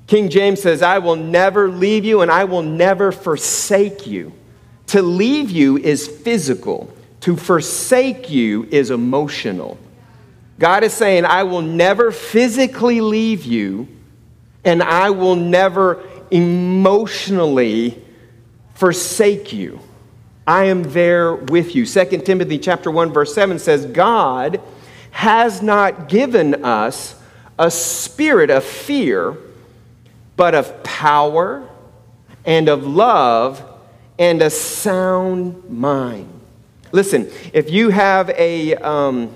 King 0.07 0.29
James 0.29 0.61
says, 0.61 0.83
I 0.83 0.99
will 0.99 1.17
never 1.17 1.71
leave 1.71 2.05
you, 2.05 2.21
and 2.21 2.31
I 2.31 2.45
will 2.45 2.63
never 2.63 3.13
forsake 3.13 4.07
you. 4.07 4.33
To 4.89 5.03
leave 5.03 5.51
you 5.51 5.79
is 5.79 6.07
physical, 6.07 6.94
to 7.25 7.39
forsake 7.39 8.29
you 8.29 8.69
is 8.71 8.91
emotional. 8.91 9.79
God 10.59 10.85
is 10.85 10.93
saying, 10.93 11.25
I 11.25 11.45
will 11.45 11.63
never 11.63 12.13
physically 12.13 13.01
leave 13.01 13.47
you, 13.47 13.89
and 14.63 14.83
I 14.83 15.09
will 15.09 15.35
never 15.35 16.05
emotionally 16.31 18.05
forsake 18.75 19.55
you. 19.55 19.81
I 20.47 20.65
am 20.65 20.83
there 20.83 21.35
with 21.35 21.75
you. 21.75 21.87
2 21.87 22.05
Timothy 22.19 22.59
chapter 22.59 22.91
1 22.91 23.15
verse 23.15 23.35
7 23.35 23.59
says 23.59 23.87
God 23.87 24.61
has 25.11 25.63
not 25.63 26.11
given 26.11 26.63
us 26.63 27.19
a 27.59 27.71
spirit 27.71 28.51
of 28.51 28.65
fear, 28.65 29.35
but 30.37 30.55
of 30.55 30.85
power 30.85 31.67
and 32.45 32.69
of 32.69 32.87
love 32.87 33.65
and 34.19 34.43
a 34.43 34.51
sound 34.51 35.71
mind. 35.71 36.34
Listen, 36.95 37.29
if 37.53 37.73
you 37.73 37.91
have 37.91 38.31
a 38.31 38.77
um, 38.77 39.35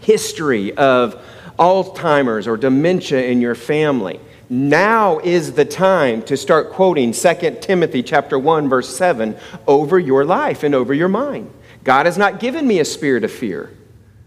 history 0.00 0.74
of 0.74 1.22
Alzheimer's 1.58 2.48
or 2.48 2.56
dementia 2.56 3.22
in 3.22 3.42
your 3.42 3.54
family, 3.54 4.18
now 4.48 5.18
is 5.18 5.52
the 5.52 5.66
time 5.66 6.22
to 6.22 6.38
start 6.38 6.72
quoting 6.72 7.12
2 7.12 7.58
Timothy 7.60 8.02
chapter 8.02 8.38
1 8.38 8.70
verse 8.70 8.96
7 8.96 9.36
over 9.66 9.98
your 9.98 10.24
life 10.24 10.62
and 10.62 10.74
over 10.74 10.94
your 10.94 11.08
mind. 11.08 11.52
God 11.84 12.06
has 12.06 12.16
not 12.16 12.40
given 12.40 12.66
me 12.66 12.78
a 12.78 12.84
spirit 12.86 13.24
of 13.24 13.30
fear. 13.30 13.70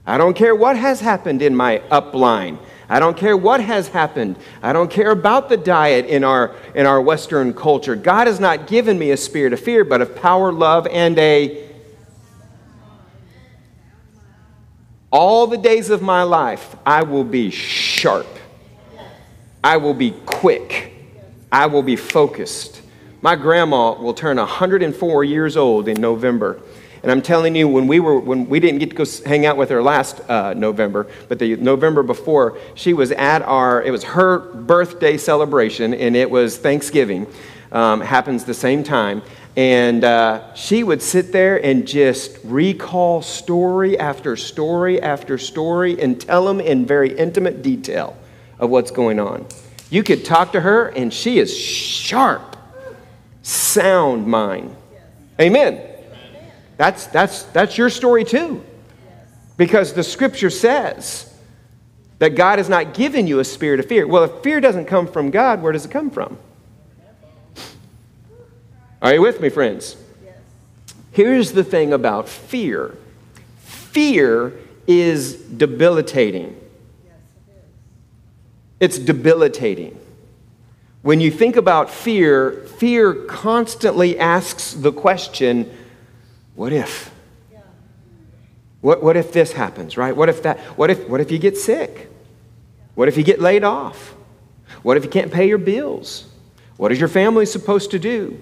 I 0.05 0.19
don't 0.19 0.35
care 0.35 0.53
what 0.53 0.77
has 0.77 1.01
happened 1.01 1.41
in 1.41 1.55
my 1.55 1.79
upline. 1.89 2.59
I 2.87 2.99
don't 2.99 3.17
care 3.17 3.35
what 3.35 3.61
has 3.61 3.87
happened. 3.87 4.35
I 4.61 4.73
don't 4.73 4.91
care 4.91 5.09
about 5.09 5.49
the 5.49 5.57
diet 5.57 6.05
in 6.05 6.23
our, 6.23 6.55
in 6.75 6.85
our 6.85 7.01
Western 7.01 7.55
culture. 7.55 7.95
God 7.95 8.27
has 8.27 8.39
not 8.39 8.67
given 8.67 8.99
me 8.99 9.09
a 9.09 9.17
spirit 9.17 9.53
of 9.53 9.59
fear, 9.59 9.83
but 9.83 10.01
of 10.01 10.15
power, 10.15 10.51
love, 10.51 10.85
and 10.85 11.17
a. 11.17 11.66
All 15.11 15.47
the 15.47 15.57
days 15.57 15.89
of 15.89 16.01
my 16.01 16.23
life, 16.23 16.75
I 16.85 17.03
will 17.03 17.23
be 17.23 17.49
sharp. 17.49 18.27
I 19.63 19.77
will 19.77 19.93
be 19.93 20.11
quick. 20.25 20.93
I 21.51 21.67
will 21.67 21.83
be 21.83 21.95
focused. 21.95 22.81
My 23.21 23.35
grandma 23.35 23.93
will 23.93 24.13
turn 24.13 24.37
104 24.37 25.23
years 25.23 25.55
old 25.55 25.87
in 25.87 25.99
November. 26.01 26.61
And 27.03 27.11
I'm 27.11 27.21
telling 27.21 27.55
you, 27.55 27.69
when 27.69 27.87
we, 27.87 28.01
were, 28.01 28.19
when 28.19 28.49
we 28.49 28.59
didn't 28.59 28.79
get 28.79 28.89
to 28.89 28.95
go 28.95 29.05
hang 29.25 29.45
out 29.45 29.55
with 29.55 29.69
her 29.69 29.81
last 29.81 30.19
uh, 30.29 30.53
November, 30.53 31.07
but 31.29 31.39
the 31.39 31.55
November 31.55 32.03
before, 32.03 32.57
she 32.75 32.93
was 32.93 33.11
at 33.13 33.41
our, 33.43 33.81
it 33.81 33.91
was 33.91 34.03
her 34.03 34.39
birthday 34.39 35.17
celebration, 35.17 35.93
and 35.93 36.17
it 36.17 36.29
was 36.29 36.57
Thanksgiving. 36.57 37.27
Um, 37.71 38.01
happens 38.01 38.43
the 38.43 38.53
same 38.53 38.83
time. 38.83 39.21
And 39.57 40.03
uh, 40.03 40.53
she 40.53 40.83
would 40.83 41.01
sit 41.01 41.31
there 41.31 41.57
and 41.65 41.87
just 41.87 42.37
recall 42.43 43.23
story 43.23 43.97
after 43.97 44.35
story 44.35 45.01
after 45.01 45.39
story 45.39 45.99
and 45.99 46.21
tell 46.21 46.45
them 46.45 46.59
in 46.59 46.85
very 46.85 47.17
intimate 47.17 47.63
detail 47.63 48.15
of 48.59 48.69
what's 48.69 48.91
going 48.91 49.19
on. 49.19 49.47
You 49.89 50.03
could 50.03 50.23
talk 50.23 50.51
to 50.51 50.61
her, 50.61 50.89
and 50.89 51.11
she 51.11 51.39
is 51.39 51.57
sharp, 51.57 52.55
sound 53.41 54.27
mind. 54.27 54.75
Amen. 55.41 55.81
That's, 56.77 57.07
that's, 57.07 57.43
that's 57.45 57.79
your 57.79 57.89
story 57.89 58.25
too. 58.25 58.63
Because 59.57 59.93
the 59.93 60.03
scripture 60.03 60.51
says 60.51 61.33
that 62.19 62.35
God 62.35 62.59
has 62.59 62.69
not 62.69 62.93
given 62.93 63.25
you 63.25 63.39
a 63.39 63.43
spirit 63.43 63.79
of 63.79 63.87
fear. 63.87 64.05
Well, 64.05 64.25
if 64.25 64.43
fear 64.43 64.61
doesn't 64.61 64.85
come 64.85 65.07
from 65.07 65.31
God, 65.31 65.63
where 65.63 65.71
does 65.71 65.85
it 65.85 65.89
come 65.89 66.11
from? 66.11 66.37
Are 69.01 69.13
you 69.13 69.21
with 69.21 69.39
me, 69.39 69.49
friends? 69.49 69.95
Yes. 70.23 70.35
Here's 71.11 71.51
the 71.51 71.63
thing 71.63 71.93
about 71.93 72.27
fear 72.27 72.95
fear 73.59 74.53
is 74.85 75.35
debilitating. 75.35 76.55
Yes, 77.05 77.15
It's 78.79 78.99
debilitating. 78.99 79.99
When 81.01 81.19
you 81.19 81.31
think 81.31 81.55
about 81.55 81.89
fear, 81.89 82.51
fear 82.77 83.13
constantly 83.13 84.19
asks 84.19 84.73
the 84.73 84.91
question, 84.91 85.71
what 86.55 86.73
if? 86.73 87.11
What, 88.81 89.03
what 89.03 89.17
if 89.17 89.31
this 89.31 89.51
happens, 89.51 89.97
right? 89.97 90.15
What 90.15 90.29
if 90.29 90.43
that, 90.43 90.59
what 90.77 90.89
if, 90.89 91.07
what 91.09 91.19
if 91.19 91.31
you 91.31 91.39
get 91.39 91.57
sick? 91.57 92.09
What 92.95 93.07
if 93.07 93.17
you 93.17 93.23
get 93.23 93.41
laid 93.41 93.63
off? 93.63 94.15
What 94.83 94.97
if 94.97 95.03
you 95.03 95.09
can't 95.09 95.31
pay 95.31 95.47
your 95.47 95.57
bills? 95.57 96.27
What 96.77 96.91
is 96.91 96.99
your 96.99 97.09
family 97.09 97.45
supposed 97.45 97.91
to 97.91 97.99
do? 97.99 98.39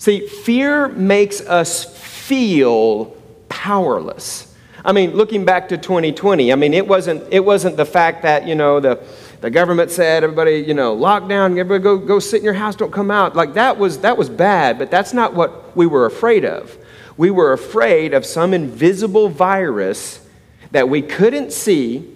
See, 0.00 0.26
fear 0.26 0.88
makes 0.88 1.40
us 1.40 1.84
feel 1.84 3.16
powerless. 3.48 4.52
I 4.84 4.90
mean, 4.90 5.12
looking 5.12 5.44
back 5.44 5.68
to 5.68 5.78
2020, 5.78 6.52
I 6.52 6.56
mean, 6.56 6.74
it 6.74 6.88
wasn't, 6.88 7.22
it 7.32 7.44
wasn't 7.44 7.76
the 7.76 7.84
fact 7.84 8.22
that, 8.22 8.48
you 8.48 8.56
know, 8.56 8.80
the, 8.80 9.00
the 9.40 9.50
government 9.50 9.92
said, 9.92 10.24
everybody, 10.24 10.56
you 10.56 10.74
know, 10.74 10.96
lockdown, 10.96 11.56
everybody 11.58 11.82
go, 11.84 11.98
go 11.98 12.18
sit 12.18 12.38
in 12.38 12.44
your 12.44 12.54
house, 12.54 12.74
don't 12.74 12.92
come 12.92 13.12
out. 13.12 13.36
Like 13.36 13.54
that 13.54 13.78
was, 13.78 13.98
that 13.98 14.18
was 14.18 14.28
bad, 14.28 14.78
but 14.78 14.90
that's 14.90 15.12
not 15.12 15.34
what 15.34 15.76
we 15.76 15.86
were 15.86 16.06
afraid 16.06 16.44
of 16.44 16.76
we 17.20 17.30
were 17.30 17.52
afraid 17.52 18.14
of 18.14 18.24
some 18.24 18.54
invisible 18.54 19.28
virus 19.28 20.26
that 20.70 20.88
we 20.88 21.02
couldn't 21.02 21.52
see, 21.52 22.10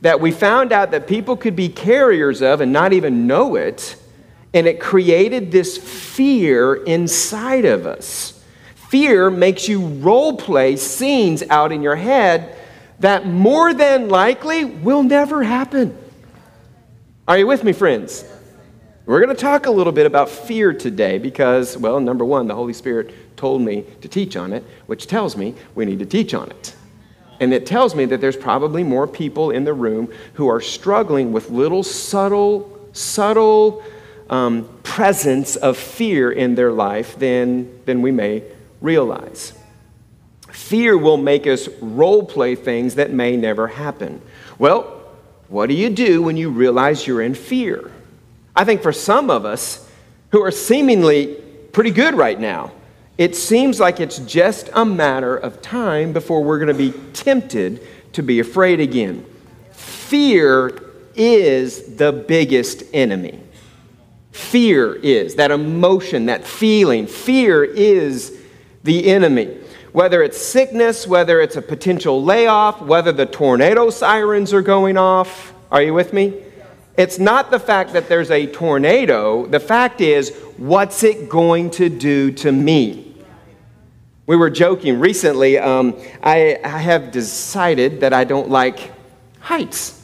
that 0.00 0.22
we 0.22 0.30
found 0.30 0.72
out 0.72 0.90
that 0.90 1.06
people 1.06 1.36
could 1.36 1.54
be 1.54 1.68
carriers 1.68 2.40
of 2.40 2.62
and 2.62 2.72
not 2.72 2.94
even 2.94 3.26
know 3.26 3.56
it. 3.56 3.94
And 4.54 4.66
it 4.66 4.80
created 4.80 5.52
this 5.52 5.76
fear 5.76 6.74
inside 6.74 7.64
of 7.64 7.86
us. 7.86 8.42
Fear 8.74 9.30
makes 9.30 9.68
you 9.68 9.86
role 9.86 10.36
play 10.36 10.76
scenes 10.76 11.42
out 11.50 11.72
in 11.72 11.82
your 11.82 11.96
head 11.96 12.56
that 13.00 13.26
more 13.26 13.74
than 13.74 14.08
likely 14.08 14.64
will 14.64 15.02
never 15.02 15.42
happen. 15.42 15.96
Are 17.26 17.36
you 17.36 17.46
with 17.46 17.62
me, 17.62 17.72
friends? 17.72 18.24
We're 19.04 19.24
going 19.24 19.34
to 19.34 19.40
talk 19.40 19.66
a 19.66 19.70
little 19.70 19.92
bit 19.92 20.06
about 20.06 20.28
fear 20.28 20.72
today 20.72 21.18
because, 21.18 21.76
well, 21.76 22.00
number 22.00 22.24
one, 22.24 22.46
the 22.46 22.54
Holy 22.54 22.72
Spirit 22.72 23.36
told 23.36 23.62
me 23.62 23.84
to 24.00 24.08
teach 24.08 24.36
on 24.36 24.52
it, 24.52 24.64
which 24.86 25.06
tells 25.06 25.36
me 25.36 25.54
we 25.74 25.84
need 25.84 25.98
to 25.98 26.06
teach 26.06 26.34
on 26.34 26.50
it. 26.50 26.74
And 27.40 27.54
it 27.54 27.66
tells 27.66 27.94
me 27.94 28.04
that 28.06 28.20
there's 28.20 28.36
probably 28.36 28.82
more 28.82 29.06
people 29.06 29.50
in 29.50 29.64
the 29.64 29.72
room 29.72 30.12
who 30.34 30.48
are 30.48 30.60
struggling 30.60 31.32
with 31.32 31.50
little 31.50 31.82
subtle, 31.82 32.88
subtle 32.92 33.82
um, 34.30 34.68
presence 34.82 35.56
of 35.56 35.76
fear 35.76 36.30
in 36.30 36.54
their 36.54 36.72
life 36.72 37.18
than, 37.18 37.84
than 37.84 38.02
we 38.02 38.10
may 38.10 38.42
realize. 38.80 39.52
Fear 40.50 40.98
will 40.98 41.16
make 41.16 41.46
us 41.46 41.68
role 41.80 42.24
play 42.24 42.54
things 42.54 42.96
that 42.96 43.12
may 43.12 43.36
never 43.36 43.68
happen. 43.68 44.20
Well, 44.58 44.94
what 45.48 45.68
do 45.68 45.74
you 45.74 45.88
do 45.90 46.22
when 46.22 46.36
you 46.36 46.50
realize 46.50 47.06
you're 47.06 47.22
in 47.22 47.34
fear? 47.34 47.90
I 48.54 48.64
think 48.64 48.82
for 48.82 48.92
some 48.92 49.30
of 49.30 49.44
us 49.44 49.88
who 50.30 50.42
are 50.42 50.50
seemingly 50.50 51.36
pretty 51.72 51.90
good 51.90 52.14
right 52.14 52.38
now, 52.38 52.72
it 53.16 53.34
seems 53.34 53.80
like 53.80 53.98
it's 53.98 54.18
just 54.20 54.70
a 54.74 54.84
matter 54.84 55.36
of 55.36 55.62
time 55.62 56.12
before 56.12 56.42
we're 56.42 56.58
going 56.58 56.68
to 56.68 56.74
be 56.74 56.92
tempted 57.12 57.80
to 58.12 58.22
be 58.22 58.40
afraid 58.40 58.80
again. 58.80 59.24
Fear 59.72 60.82
is 61.14 61.96
the 61.96 62.12
biggest 62.12 62.82
enemy. 62.92 63.40
Fear 64.38 64.94
is 64.94 65.34
that 65.34 65.50
emotion, 65.50 66.26
that 66.26 66.46
feeling. 66.46 67.06
Fear 67.06 67.64
is 67.64 68.40
the 68.84 69.08
enemy. 69.08 69.58
Whether 69.92 70.22
it's 70.22 70.38
sickness, 70.38 71.06
whether 71.06 71.40
it's 71.40 71.56
a 71.56 71.60
potential 71.60 72.22
layoff, 72.22 72.80
whether 72.80 73.12
the 73.12 73.26
tornado 73.26 73.90
sirens 73.90 74.54
are 74.54 74.62
going 74.62 74.96
off. 74.96 75.52
Are 75.70 75.82
you 75.82 75.92
with 75.92 76.14
me? 76.14 76.40
It's 76.96 77.18
not 77.18 77.50
the 77.50 77.58
fact 77.58 77.92
that 77.92 78.08
there's 78.08 78.30
a 78.30 78.46
tornado. 78.46 79.44
The 79.44 79.60
fact 79.60 80.00
is, 80.00 80.34
what's 80.56 81.02
it 81.02 81.28
going 81.28 81.70
to 81.72 81.90
do 81.90 82.30
to 82.30 82.50
me? 82.50 83.16
We 84.24 84.36
were 84.36 84.50
joking 84.50 85.00
recently. 85.00 85.58
Um, 85.58 86.00
I, 86.22 86.58
I 86.64 86.78
have 86.78 87.10
decided 87.10 88.00
that 88.00 88.14
I 88.14 88.24
don't 88.24 88.48
like 88.48 88.92
heights. 89.40 90.00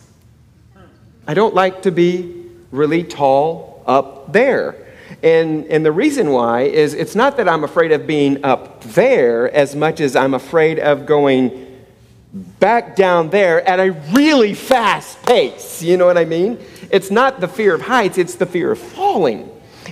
I 1.26 1.32
don't 1.34 1.54
like 1.54 1.82
to 1.82 1.92
be 1.92 2.46
really 2.72 3.04
tall 3.04 3.73
up 3.86 4.32
there. 4.32 4.76
And, 5.22 5.66
and 5.66 5.84
the 5.84 5.92
reason 5.92 6.30
why 6.30 6.62
is 6.62 6.94
it's 6.94 7.14
not 7.14 7.36
that 7.36 7.48
I'm 7.48 7.64
afraid 7.64 7.92
of 7.92 8.06
being 8.06 8.44
up 8.44 8.82
there 8.82 9.50
as 9.50 9.74
much 9.74 10.00
as 10.00 10.16
I'm 10.16 10.34
afraid 10.34 10.78
of 10.78 11.06
going 11.06 11.64
back 12.32 12.96
down 12.96 13.30
there 13.30 13.66
at 13.66 13.78
a 13.78 13.92
really 14.12 14.54
fast 14.54 15.22
pace. 15.24 15.82
You 15.82 15.96
know 15.96 16.06
what 16.06 16.18
I 16.18 16.24
mean? 16.24 16.58
It's 16.90 17.10
not 17.10 17.40
the 17.40 17.48
fear 17.48 17.74
of 17.74 17.82
heights, 17.82 18.18
it's 18.18 18.34
the 18.34 18.46
fear 18.46 18.72
of 18.72 18.78
falling. 18.78 19.50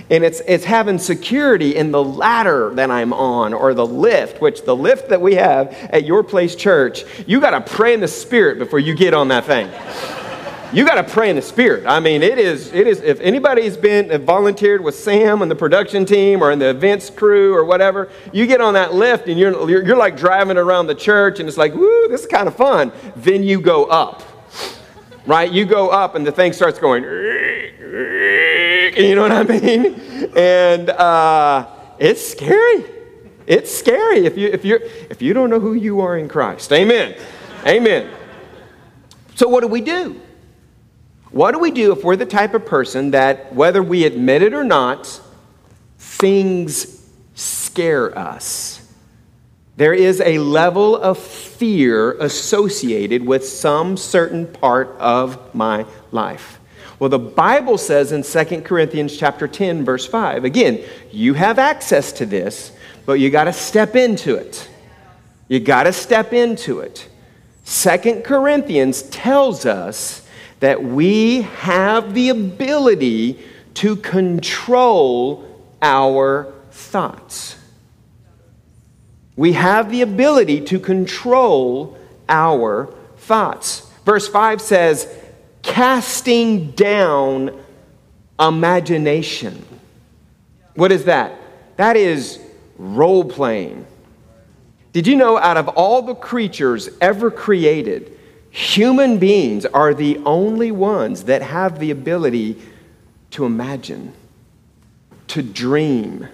And 0.09 0.23
it's, 0.23 0.41
it's 0.47 0.65
having 0.65 0.99
security 0.99 1.75
in 1.75 1.91
the 1.91 2.03
ladder 2.03 2.71
that 2.75 2.91
I'm 2.91 3.13
on 3.13 3.53
or 3.53 3.73
the 3.73 3.85
lift, 3.85 4.41
which 4.41 4.63
the 4.65 4.75
lift 4.75 5.09
that 5.09 5.21
we 5.21 5.35
have 5.35 5.71
at 5.91 6.03
your 6.03 6.23
place 6.23 6.55
church, 6.55 7.05
you 7.25 7.39
got 7.39 7.51
to 7.51 7.61
pray 7.61 7.93
in 7.93 8.01
the 8.01 8.07
spirit 8.07 8.59
before 8.59 8.79
you 8.79 8.95
get 8.95 9.13
on 9.13 9.29
that 9.29 9.45
thing. 9.45 9.71
You 10.73 10.85
got 10.85 10.95
to 10.95 11.03
pray 11.03 11.29
in 11.29 11.35
the 11.35 11.41
spirit. 11.41 11.85
I 11.85 11.99
mean, 11.99 12.23
it 12.23 12.39
is, 12.39 12.73
it 12.73 12.87
is, 12.87 12.99
if 13.01 13.19
anybody's 13.19 13.77
been 13.77 14.25
volunteered 14.25 14.83
with 14.83 14.95
Sam 14.95 15.43
and 15.43 15.51
the 15.51 15.55
production 15.55 16.03
team 16.03 16.41
or 16.41 16.51
in 16.51 16.57
the 16.57 16.71
events 16.71 17.11
crew 17.11 17.53
or 17.53 17.63
whatever, 17.63 18.09
you 18.31 18.47
get 18.47 18.59
on 18.59 18.73
that 18.73 18.93
lift 18.93 19.27
and 19.27 19.39
you're, 19.39 19.69
you're, 19.69 19.85
you're 19.85 19.97
like 19.97 20.17
driving 20.17 20.57
around 20.57 20.87
the 20.87 20.95
church 20.95 21.39
and 21.39 21.47
it's 21.47 21.57
like, 21.57 21.75
woo, 21.75 22.07
this 22.07 22.21
is 22.21 22.27
kind 22.27 22.47
of 22.47 22.55
fun. 22.55 22.91
Then 23.15 23.43
you 23.43 23.61
go 23.61 23.85
up, 23.85 24.23
right? 25.27 25.51
You 25.51 25.65
go 25.65 25.89
up 25.89 26.15
and 26.15 26.25
the 26.25 26.31
thing 26.31 26.53
starts 26.53 26.79
going, 26.79 27.03
you 27.03 27.11
know 29.15 29.21
what 29.21 29.31
I 29.31 29.43
mean? 29.43 30.01
And 30.35 30.89
uh, 30.89 31.67
it's 31.99 32.27
scary. 32.27 32.85
It's 33.45 33.71
scary 33.71 34.25
if 34.25 34.37
you, 34.37 34.47
if, 34.47 34.65
you 34.65 34.79
if 35.09 35.21
you 35.21 35.33
don't 35.33 35.51
know 35.51 35.59
who 35.59 35.73
you 35.73 36.01
are 36.01 36.17
in 36.17 36.27
Christ. 36.27 36.73
Amen. 36.73 37.15
Amen. 37.67 38.09
So, 39.35 39.47
what 39.47 39.61
do 39.61 39.67
we 39.67 39.81
do? 39.81 40.19
What 41.33 41.51
do 41.51 41.59
we 41.59 41.71
do 41.71 41.91
if 41.91 42.03
we're 42.03 42.15
the 42.15 42.27
type 42.27 42.53
of 42.53 42.63
person 42.63 43.11
that, 43.11 43.53
whether 43.55 43.81
we 43.81 44.05
admit 44.05 44.43
it 44.43 44.53
or 44.53 44.63
not, 44.63 45.19
things 45.97 47.09
scare 47.33 48.15
us? 48.15 48.87
There 49.75 49.95
is 49.95 50.21
a 50.21 50.37
level 50.37 50.95
of 50.95 51.17
fear 51.17 52.11
associated 52.19 53.25
with 53.25 53.47
some 53.47 53.97
certain 53.97 54.45
part 54.45 54.95
of 54.99 55.55
my 55.55 55.87
life. 56.11 56.59
Well, 56.99 57.09
the 57.09 57.17
Bible 57.17 57.79
says 57.79 58.11
in 58.11 58.21
2 58.21 58.61
Corinthians 58.61 59.17
chapter 59.17 59.47
10 59.47 59.83
verse 59.83 60.05
5, 60.05 60.45
again, 60.45 60.83
you 61.11 61.33
have 61.33 61.57
access 61.57 62.11
to 62.13 62.27
this, 62.27 62.71
but 63.07 63.13
you 63.13 63.31
got 63.31 63.45
to 63.45 63.53
step 63.53 63.95
into 63.95 64.35
it. 64.35 64.69
You 65.47 65.59
got 65.59 65.83
to 65.83 65.93
step 65.93 66.31
into 66.31 66.81
it. 66.81 67.09
2 67.65 68.21
Corinthians 68.23 69.01
tells 69.03 69.65
us 69.65 70.22
that 70.63 70.81
we 70.81 71.41
have 71.41 72.13
the 72.13 72.29
ability 72.29 73.37
to 73.73 73.97
control 73.97 75.45
our 75.81 76.53
thoughts. 76.71 77.57
We 79.35 79.51
have 79.51 79.91
the 79.91 80.03
ability 80.03 80.61
to 80.61 80.79
control 80.79 81.97
our 82.29 82.95
thoughts. 83.17 83.91
Verse 84.05 84.29
5 84.29 84.61
says, 84.61 85.13
casting 85.63 86.71
down 86.71 87.61
imagination. 88.39 89.65
What 90.75 90.93
is 90.93 91.03
that? 91.03 91.37
That 91.75 91.97
is 91.97 92.39
role 92.77 93.25
playing. 93.25 93.85
Did 94.93 95.07
you 95.07 95.17
know 95.17 95.37
out 95.37 95.57
of 95.57 95.67
all 95.67 96.03
the 96.03 96.15
creatures 96.15 96.87
ever 97.01 97.29
created, 97.29 98.12
Human 98.53 99.17
beings 99.17 99.65
are 99.65 99.95
the 99.95 100.19
only 100.27 100.69
ones 100.69 101.23
that 101.23 101.41
have 101.41 101.79
the 101.79 101.89
ability 101.89 102.61
to 103.31 103.45
imagine, 103.45 104.13
to 105.29 105.41
dream, 105.41 106.27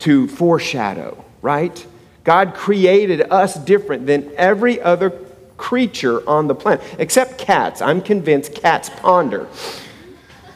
to 0.00 0.26
foreshadow, 0.26 1.24
right? 1.42 1.86
God 2.24 2.54
created 2.54 3.30
us 3.30 3.54
different 3.54 4.08
than 4.08 4.32
every 4.36 4.80
other 4.80 5.10
creature 5.56 6.28
on 6.28 6.48
the 6.48 6.54
planet, 6.56 6.84
except 6.98 7.38
cats. 7.38 7.80
I'm 7.80 8.02
convinced 8.02 8.52
cats 8.52 8.90
ponder. 8.90 9.46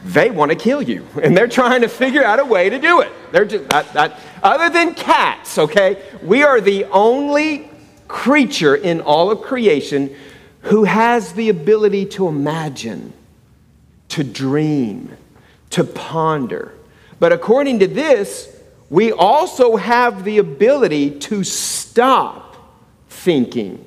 They 0.03 0.29
want 0.29 0.51
to 0.51 0.57
kill 0.57 0.81
you, 0.81 1.07
and 1.23 1.37
they're 1.37 1.47
trying 1.47 1.83
to 1.83 1.87
figure 1.87 2.25
out 2.25 2.41
a 2.41 2.45
way 2.45 2.69
to 2.69 2.77
do 2.77 2.99
it. 2.99 3.13
They're 3.31 3.45
just, 3.45 3.73
other 4.43 4.69
than 4.69 4.93
cats, 4.93 5.57
okay? 5.57 6.03
We 6.21 6.43
are 6.43 6.59
the 6.59 6.83
only 6.83 7.69
creature 8.09 8.75
in 8.75 8.99
all 8.99 9.31
of 9.31 9.41
creation 9.41 10.13
who 10.63 10.83
has 10.83 11.33
the 11.33 11.49
ability 11.49 12.05
to 12.05 12.27
imagine, 12.27 13.13
to 14.09 14.23
dream, 14.23 15.15
to 15.71 15.83
ponder. 15.83 16.73
But 17.19 17.31
according 17.31 17.79
to 17.79 17.87
this, 17.87 18.55
we 18.89 19.11
also 19.11 19.77
have 19.77 20.23
the 20.23 20.37
ability 20.37 21.11
to 21.19 21.43
stop 21.43 22.55
thinking 23.09 23.85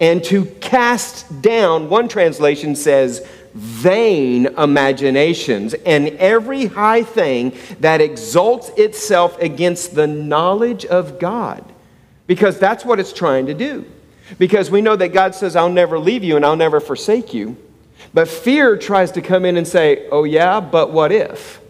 and 0.00 0.22
to 0.24 0.46
cast 0.46 1.42
down, 1.42 1.88
one 1.88 2.08
translation 2.08 2.74
says, 2.74 3.26
vain 3.54 4.46
imaginations 4.46 5.74
and 5.74 6.08
every 6.08 6.66
high 6.66 7.02
thing 7.02 7.52
that 7.80 8.00
exalts 8.00 8.70
itself 8.76 9.40
against 9.40 9.94
the 9.94 10.06
knowledge 10.06 10.84
of 10.86 11.18
God. 11.18 11.64
Because 12.26 12.58
that's 12.58 12.84
what 12.84 12.98
it's 12.98 13.12
trying 13.12 13.46
to 13.46 13.54
do. 13.54 13.84
Because 14.38 14.70
we 14.70 14.80
know 14.80 14.96
that 14.96 15.08
God 15.08 15.34
says, 15.34 15.56
I'll 15.56 15.68
never 15.68 15.98
leave 15.98 16.24
you 16.24 16.36
and 16.36 16.44
I'll 16.44 16.56
never 16.56 16.80
forsake 16.80 17.34
you. 17.34 17.56
But 18.14 18.28
fear 18.28 18.76
tries 18.76 19.12
to 19.12 19.22
come 19.22 19.44
in 19.44 19.56
and 19.56 19.66
say, 19.66 20.08
oh, 20.10 20.24
yeah, 20.24 20.60
but 20.60 20.90
what 20.90 21.12
if? 21.12 21.60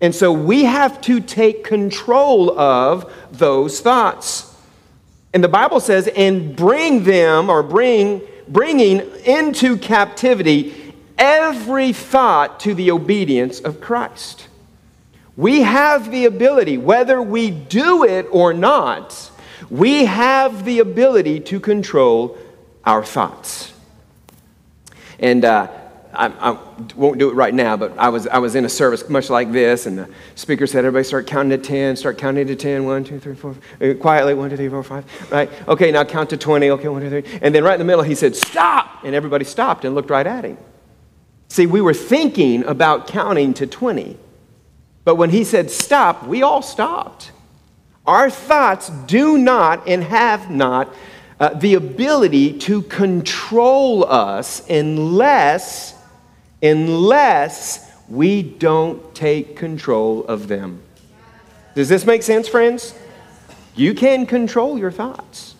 And 0.00 0.14
so 0.14 0.32
we 0.32 0.64
have 0.64 1.00
to 1.02 1.20
take 1.20 1.64
control 1.64 2.58
of 2.58 3.12
those 3.30 3.80
thoughts. 3.80 4.54
And 5.32 5.42
the 5.42 5.48
Bible 5.48 5.80
says, 5.80 6.08
and 6.08 6.54
bring 6.56 7.04
them 7.04 7.48
or 7.48 7.62
bring, 7.62 8.20
bringing 8.48 9.00
into 9.24 9.76
captivity 9.76 10.94
every 11.16 11.92
thought 11.92 12.60
to 12.60 12.74
the 12.74 12.90
obedience 12.90 13.60
of 13.60 13.80
Christ. 13.80 14.48
We 15.36 15.62
have 15.62 16.10
the 16.10 16.26
ability, 16.26 16.76
whether 16.78 17.22
we 17.22 17.50
do 17.50 18.04
it 18.04 18.26
or 18.30 18.52
not, 18.52 19.30
we 19.72 20.04
have 20.04 20.66
the 20.66 20.80
ability 20.80 21.40
to 21.40 21.58
control 21.58 22.36
our 22.84 23.02
thoughts. 23.02 23.72
And 25.18 25.46
uh, 25.46 25.68
I, 26.12 26.26
I, 26.26 26.58
won't 26.94 27.18
do 27.18 27.30
it 27.30 27.32
right 27.32 27.54
now, 27.54 27.78
but 27.78 27.96
I 27.96 28.10
was, 28.10 28.26
I 28.26 28.36
was 28.36 28.54
in 28.54 28.66
a 28.66 28.68
service 28.68 29.08
much 29.08 29.30
like 29.30 29.50
this, 29.50 29.86
and 29.86 29.96
the 29.96 30.10
speaker 30.34 30.66
said, 30.66 30.84
Everybody 30.84 31.04
start 31.04 31.26
counting 31.26 31.58
to 31.58 31.66
10, 31.66 31.96
start 31.96 32.18
counting 32.18 32.46
to 32.48 32.54
10, 32.54 32.84
1, 32.84 33.04
2, 33.04 33.18
3, 33.18 33.34
4, 33.34 33.50
uh, 33.80 33.94
quietly, 33.94 34.34
1, 34.34 34.50
2, 34.50 34.56
3, 34.58 34.68
4, 34.68 34.82
5, 34.82 35.32
right? 35.32 35.68
Okay, 35.68 35.90
now 35.90 36.04
count 36.04 36.28
to 36.28 36.36
20, 36.36 36.68
okay, 36.72 36.88
1, 36.88 37.00
2, 37.00 37.22
3. 37.22 37.38
And 37.40 37.54
then 37.54 37.64
right 37.64 37.72
in 37.72 37.78
the 37.78 37.86
middle, 37.86 38.04
he 38.04 38.14
said, 38.14 38.36
Stop! 38.36 39.04
And 39.04 39.14
everybody 39.14 39.46
stopped 39.46 39.86
and 39.86 39.94
looked 39.94 40.10
right 40.10 40.26
at 40.26 40.44
him. 40.44 40.58
See, 41.48 41.64
we 41.64 41.80
were 41.80 41.94
thinking 41.94 42.62
about 42.64 43.06
counting 43.06 43.54
to 43.54 43.66
20, 43.66 44.18
but 45.04 45.14
when 45.14 45.30
he 45.30 45.44
said 45.44 45.70
stop, 45.70 46.26
we 46.26 46.42
all 46.42 46.60
stopped. 46.60 47.32
Our 48.06 48.30
thoughts 48.30 48.88
do 49.06 49.38
not 49.38 49.86
and 49.86 50.02
have 50.02 50.50
not 50.50 50.92
uh, 51.38 51.50
the 51.54 51.74
ability 51.74 52.58
to 52.60 52.82
control 52.82 54.04
us 54.04 54.68
unless, 54.68 55.94
unless 56.62 57.90
we 58.08 58.42
don't 58.42 59.14
take 59.14 59.56
control 59.56 60.24
of 60.26 60.48
them. 60.48 60.82
Does 61.74 61.88
this 61.88 62.04
make 62.04 62.22
sense, 62.22 62.48
friends? 62.48 62.94
You 63.74 63.94
can 63.94 64.26
control 64.26 64.78
your 64.78 64.90
thoughts. 64.90 65.54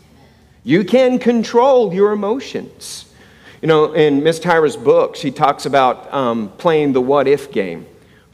You 0.65 0.85
can 0.85 1.19
control 1.19 1.95
your 1.95 2.13
emotions. 2.13 3.07
You 3.63 3.69
know, 3.69 3.93
in 3.93 4.23
Miss 4.23 4.39
Tyra's 4.39 4.77
book, 4.77 5.17
she 5.17 5.31
talks 5.31 5.67
about 5.67 6.13
um, 6.13 6.51
playing 6.59 6.93
the 6.93 7.01
what 7.01 7.27
if 7.27 7.51
game. 7.53 7.87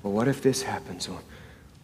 Well, 0.03 0.13
what 0.13 0.29
if 0.29 0.43
this 0.43 0.63
happens? 0.63 1.09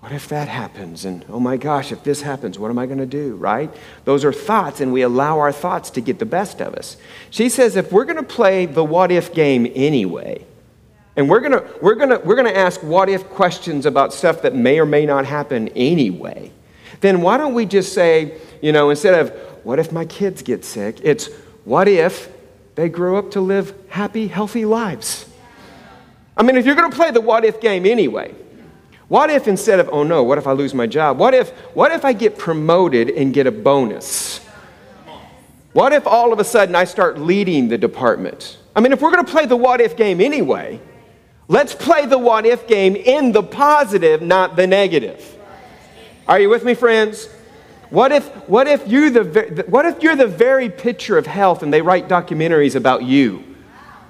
What 0.05 0.13
if 0.13 0.29
that 0.29 0.49
happens? 0.49 1.07
And 1.07 1.25
oh 1.31 1.41
my 1.41 1.57
gosh, 1.57 1.91
if 1.91 2.05
this 2.05 2.21
happens, 2.21 2.59
what 2.59 2.71
am 2.71 2.79
I 2.79 2.85
going 2.85 2.99
to 2.99 3.07
do? 3.07 3.37
Right? 3.37 3.75
Those 4.05 4.23
are 4.23 4.35
thoughts, 4.35 4.83
and 4.83 4.93
we 4.93 5.01
allow 5.01 5.39
our 5.39 5.51
thoughts 5.51 5.89
to 5.93 6.03
get 6.03 6.19
the 6.19 6.27
best 6.27 6.61
of 6.61 6.75
us. 6.75 6.99
She 7.31 7.49
says 7.49 7.75
if 7.75 7.91
we're 7.91 8.05
going 8.05 8.19
to 8.19 8.23
play 8.23 8.67
the 8.67 8.85
what 8.85 9.11
if 9.11 9.33
game 9.33 9.67
anyway, 9.75 10.45
and 11.17 11.31
we're 11.31 11.41
going 11.41 11.53
to 11.53 11.67
we're 11.81 11.95
going 11.95 12.11
to 12.11 12.19
we're 12.19 12.35
going 12.35 12.53
to 12.53 12.55
ask 12.55 12.83
what 12.83 13.09
if 13.09 13.27
questions 13.31 13.87
about 13.87 14.13
stuff 14.13 14.43
that 14.43 14.55
may 14.55 14.79
or 14.79 14.85
may 14.85 15.07
not 15.07 15.25
happen 15.25 15.69
anyway, 15.69 16.53
then 17.01 17.23
why 17.23 17.39
don't 17.39 17.55
we 17.55 17.65
just 17.65 17.95
say, 17.95 18.39
you 18.61 18.73
know, 18.73 18.91
instead 18.91 19.19
of 19.19 19.31
what 19.65 19.79
if 19.79 19.91
my 19.91 20.05
kids 20.05 20.43
get 20.43 20.67
sick, 20.67 20.99
it's 21.03 21.31
what 21.65 21.89
if 21.89 22.31
they 22.75 22.91
grow 22.91 23.17
up 23.17 23.31
to 23.31 23.41
live 23.41 23.73
happy, 23.89 24.27
healthy 24.27 24.67
lives? 24.67 25.27
I 26.37 26.43
mean, 26.43 26.57
if 26.59 26.67
you're 26.67 26.75
going 26.75 26.91
to 26.91 26.97
play 26.97 27.11
the 27.11 27.23
what 27.23 27.47
if 27.47 27.59
game 27.59 27.87
anyway, 27.87 28.35
what 29.15 29.31
if 29.31 29.47
instead 29.47 29.79
of, 29.79 29.89
oh 29.93 30.03
no, 30.03 30.25
what 30.25 30.39
if 30.39 30.49
I 30.49 30.53
lose 30.53 30.75
my 30.75 30.89
job? 30.89 31.19
What 31.19 31.35
if, 31.35 31.51
what 31.73 31.93
if 31.93 32.05
I 32.05 32.13
get 32.13 32.37
promoted 32.37 33.11
and 33.11 33.33
get 33.33 33.47
a 33.47 33.53
bonus? 33.53 34.41
What 35.73 35.93
if 35.93 36.05
all 36.05 36.33
of 36.33 36.41
a 36.41 36.45
sudden 36.45 36.75
I 36.75 36.83
start 36.83 37.19
leading 37.19 37.69
the 37.69 37.79
department? 37.79 38.59
I 38.75 38.81
mean, 38.81 38.93
if 38.93 39.01
we're 39.01 39.13
going 39.13 39.25
to 39.25 39.31
play 39.31 39.47
the 39.47 39.57
what 39.57 39.81
if 39.81 39.97
game 39.97 40.21
anyway, 40.21 40.81
Let's 41.47 41.75
play 41.75 42.07
the 42.07 42.19
what 42.19 42.47
if 42.47 42.67
game 42.67 42.97
in 42.97 43.33
the 43.33 43.43
positive, 43.43 44.23
not 44.23 44.57
the 44.57 44.67
negative. 44.67 45.39
Are 46.27 46.41
you 46.41 46.49
with 46.49 46.65
me, 46.65 46.75
friends? 46.75 47.29
What 47.91 48.13
if, 48.13 48.27
what 48.49 48.67
if, 48.67 48.89
you're, 48.89 49.11
the, 49.11 49.65
what 49.69 49.85
if 49.85 50.03
you're 50.03 50.17
the 50.17 50.27
very 50.27 50.71
picture 50.71 51.19
of 51.19 51.27
health 51.27 51.63
and 51.63 51.73
they 51.73 51.83
write 51.83 52.09
documentaries 52.09 52.75
about 52.75 53.05
you 53.05 53.45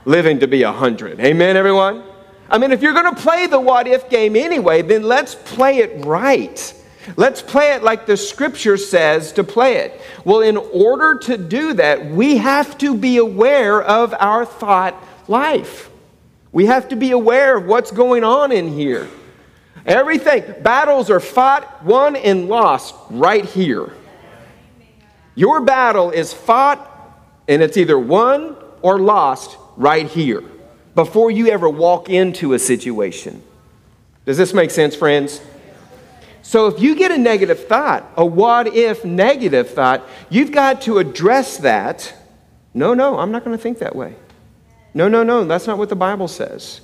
living 0.04 0.38
to 0.40 0.46
be 0.46 0.64
100? 0.64 1.18
Amen, 1.18 1.56
everyone? 1.56 2.04
I 2.50 2.58
mean, 2.58 2.72
if 2.72 2.82
you're 2.82 2.92
going 2.92 3.14
to 3.14 3.20
play 3.20 3.46
the 3.46 3.58
what 3.58 3.86
if 3.86 4.10
game 4.10 4.36
anyway, 4.36 4.82
then 4.82 5.02
let's 5.02 5.34
play 5.34 5.78
it 5.78 6.04
right. 6.04 6.74
Let's 7.16 7.42
play 7.42 7.72
it 7.72 7.82
like 7.82 8.06
the 8.06 8.16
scripture 8.16 8.76
says 8.76 9.32
to 9.32 9.44
play 9.44 9.76
it. 9.76 10.00
Well, 10.24 10.40
in 10.40 10.56
order 10.56 11.18
to 11.20 11.36
do 11.36 11.74
that, 11.74 12.06
we 12.06 12.38
have 12.38 12.78
to 12.78 12.96
be 12.96 13.18
aware 13.18 13.82
of 13.82 14.14
our 14.18 14.44
thought 14.44 14.94
life. 15.28 15.90
We 16.52 16.66
have 16.66 16.88
to 16.90 16.96
be 16.96 17.10
aware 17.10 17.56
of 17.56 17.66
what's 17.66 17.90
going 17.90 18.24
on 18.24 18.52
in 18.52 18.68
here. 18.68 19.08
Everything, 19.84 20.62
battles 20.62 21.10
are 21.10 21.20
fought, 21.20 21.84
won, 21.84 22.16
and 22.16 22.48
lost 22.48 22.94
right 23.10 23.44
here. 23.44 23.92
Your 25.34 25.60
battle 25.60 26.10
is 26.10 26.32
fought 26.32 26.90
and 27.48 27.60
it's 27.60 27.76
either 27.76 27.98
won 27.98 28.56
or 28.80 28.98
lost 28.98 29.58
right 29.76 30.06
here 30.06 30.42
before 30.94 31.30
you 31.30 31.48
ever 31.48 31.68
walk 31.68 32.08
into 32.08 32.52
a 32.52 32.58
situation. 32.58 33.42
Does 34.26 34.38
this 34.38 34.54
make 34.54 34.70
sense, 34.70 34.94
friends? 34.94 35.40
So 36.42 36.66
if 36.66 36.80
you 36.80 36.94
get 36.94 37.10
a 37.10 37.18
negative 37.18 37.66
thought, 37.66 38.06
a 38.16 38.24
what 38.24 38.66
if 38.66 39.04
negative 39.04 39.70
thought, 39.70 40.06
you've 40.28 40.52
got 40.52 40.82
to 40.82 40.98
address 40.98 41.58
that. 41.58 42.14
No, 42.74 42.94
no, 42.94 43.18
I'm 43.18 43.32
not 43.32 43.44
going 43.44 43.56
to 43.56 43.62
think 43.62 43.78
that 43.78 43.96
way. 43.96 44.14
No, 44.92 45.08
no, 45.08 45.22
no, 45.22 45.44
that's 45.44 45.66
not 45.66 45.78
what 45.78 45.88
the 45.88 45.96
Bible 45.96 46.28
says. 46.28 46.80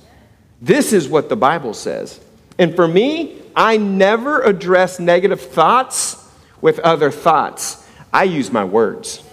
This 0.61 0.93
is 0.93 1.07
what 1.07 1.29
the 1.29 1.35
Bible 1.35 1.73
says. 1.73 2.19
And 2.57 2.75
for 2.75 2.87
me, 2.87 3.41
I 3.55 3.77
never 3.77 4.41
address 4.41 4.99
negative 4.99 5.41
thoughts 5.41 6.17
with 6.59 6.79
other 6.79 7.11
thoughts. 7.11 7.87
I 8.13 8.23
use 8.23 8.51
my 8.51 8.63
words. 8.63 9.23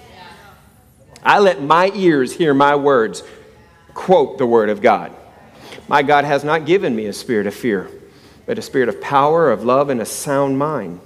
I 1.22 1.40
let 1.40 1.60
my 1.60 1.90
ears 1.94 2.32
hear 2.32 2.54
my 2.54 2.76
words 2.76 3.22
quote 3.98 4.38
the 4.38 4.46
Word 4.46 4.70
of 4.70 4.80
God. 4.80 5.14
My 5.88 6.02
God 6.02 6.24
has 6.24 6.44
not 6.44 6.66
given 6.66 6.94
me 6.94 7.06
a 7.06 7.12
spirit 7.12 7.46
of 7.46 7.54
fear 7.54 7.90
but 8.48 8.58
a 8.58 8.62
spirit 8.62 8.88
of 8.88 8.98
power, 8.98 9.50
of 9.50 9.62
love, 9.62 9.90
and 9.90 10.00
a 10.00 10.06
sound 10.06 10.58
mind. 10.58 11.00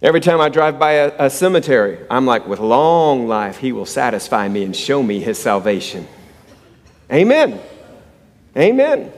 Every 0.00 0.20
time 0.20 0.40
I 0.40 0.48
drive 0.48 0.78
by 0.78 0.92
a, 0.92 1.26
a, 1.26 1.28
cemetery, 1.28 1.98
I'm 2.08 2.24
like, 2.24 2.46
with 2.46 2.60
long 2.60 3.28
life, 3.28 3.58
he 3.58 3.72
will 3.72 3.84
satisfy 3.84 4.48
me 4.48 4.64
and 4.64 4.74
show 4.74 5.02
me 5.02 5.20
his 5.20 5.36
salvation. 5.36 6.08
Amen. 7.12 7.60
Amen. 8.56 9.12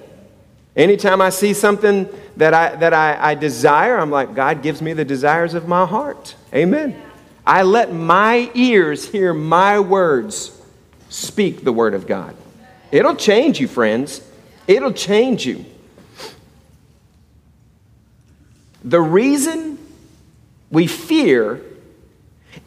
Anytime 0.75 1.21
I 1.21 1.31
see 1.31 1.55
something 1.55 2.09
that 2.37 2.55
I, 2.55 2.75
that 2.75 2.93
I, 2.93 3.31
I 3.31 3.35
desire, 3.37 3.99
I'm 3.99 4.11
like, 4.11 4.35
God 4.35 4.65
gives 4.65 4.83
me 4.83 4.95
the 4.95 5.05
desires 5.05 5.55
of 5.55 5.69
my 5.69 5.87
heart. 5.87 6.35
Amen. 6.53 7.01
I 7.47 7.63
let 7.63 7.93
my 7.93 8.51
ears 8.53 9.09
hear 9.09 9.33
my 9.33 9.79
words 9.79 10.58
speak 11.09 11.65
the 11.65 11.73
word 11.73 11.95
of 11.95 12.07
God. 12.07 12.35
It'll 12.91 13.17
change 13.17 13.61
you, 13.61 13.69
friends. 13.69 14.23
It'll 14.67 14.93
change 14.93 15.47
you. 15.47 15.65
The 18.85 19.01
reason 19.01 19.79
we 20.71 20.87
fear 20.87 21.61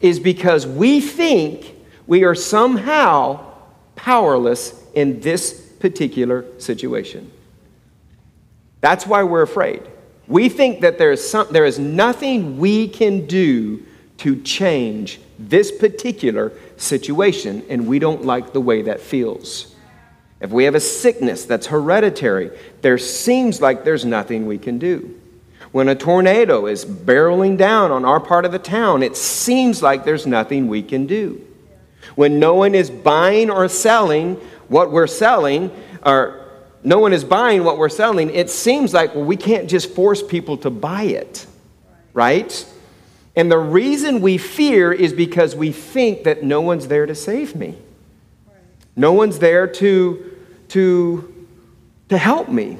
is 0.00 0.20
because 0.20 0.66
we 0.66 1.00
think 1.00 1.74
we 2.06 2.24
are 2.24 2.34
somehow 2.34 3.44
powerless 3.96 4.80
in 4.94 5.20
this 5.20 5.60
particular 5.80 6.44
situation. 6.58 7.30
That's 8.80 9.06
why 9.06 9.22
we're 9.22 9.42
afraid. 9.42 9.82
We 10.26 10.48
think 10.48 10.80
that 10.80 10.98
there 10.98 11.12
is, 11.12 11.28
some, 11.28 11.46
there 11.50 11.64
is 11.64 11.78
nothing 11.78 12.58
we 12.58 12.88
can 12.88 13.26
do 13.26 13.84
to 14.22 14.40
change 14.42 15.20
this 15.36 15.72
particular 15.72 16.52
situation, 16.76 17.64
and 17.68 17.88
we 17.88 17.98
don't 17.98 18.24
like 18.24 18.52
the 18.52 18.60
way 18.60 18.82
that 18.82 19.00
feels. 19.00 19.74
If 20.40 20.50
we 20.50 20.62
have 20.64 20.76
a 20.76 20.80
sickness 20.80 21.44
that's 21.44 21.66
hereditary, 21.66 22.56
there 22.82 22.98
seems 22.98 23.60
like 23.60 23.82
there's 23.82 24.04
nothing 24.04 24.46
we 24.46 24.58
can 24.58 24.78
do. 24.78 25.20
When 25.72 25.88
a 25.88 25.96
tornado 25.96 26.66
is 26.66 26.84
barreling 26.84 27.56
down 27.56 27.90
on 27.90 28.04
our 28.04 28.20
part 28.20 28.44
of 28.44 28.52
the 28.52 28.60
town, 28.60 29.02
it 29.02 29.16
seems 29.16 29.82
like 29.82 30.04
there's 30.04 30.26
nothing 30.26 30.68
we 30.68 30.84
can 30.84 31.06
do. 31.06 31.44
When 32.14 32.38
no 32.38 32.54
one 32.54 32.76
is 32.76 32.90
buying 32.90 33.50
or 33.50 33.68
selling 33.68 34.36
what 34.68 34.92
we're 34.92 35.08
selling, 35.08 35.72
or 36.06 36.46
no 36.84 37.00
one 37.00 37.12
is 37.12 37.24
buying 37.24 37.64
what 37.64 37.76
we're 37.76 37.88
selling, 37.88 38.30
it 38.30 38.50
seems 38.50 38.94
like, 38.94 39.16
well, 39.16 39.24
we 39.24 39.36
can't 39.36 39.68
just 39.68 39.90
force 39.90 40.22
people 40.22 40.58
to 40.58 40.70
buy 40.70 41.04
it, 41.04 41.44
right? 42.12 42.64
And 43.34 43.50
the 43.50 43.58
reason 43.58 44.20
we 44.20 44.38
fear 44.38 44.92
is 44.92 45.12
because 45.12 45.56
we 45.56 45.72
think 45.72 46.24
that 46.24 46.42
no 46.42 46.60
one's 46.60 46.88
there 46.88 47.06
to 47.06 47.14
save 47.14 47.56
me. 47.56 47.78
No 48.94 49.12
one's 49.12 49.38
there 49.38 49.66
to 49.66 50.32
to, 50.72 51.46
to 52.08 52.16
help 52.16 52.48
me. 52.48 52.78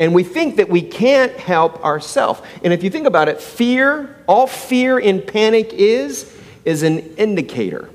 And 0.00 0.12
we 0.12 0.24
think 0.24 0.56
that 0.56 0.68
we 0.68 0.82
can't 0.82 1.32
help 1.36 1.84
ourselves. 1.84 2.40
And 2.64 2.72
if 2.72 2.82
you 2.82 2.90
think 2.90 3.06
about 3.06 3.28
it, 3.28 3.40
fear, 3.40 4.16
all 4.26 4.48
fear 4.48 4.98
and 4.98 5.24
panic 5.24 5.72
is, 5.72 6.36
is 6.64 6.82
an 6.82 6.98
indicator. 7.14 7.88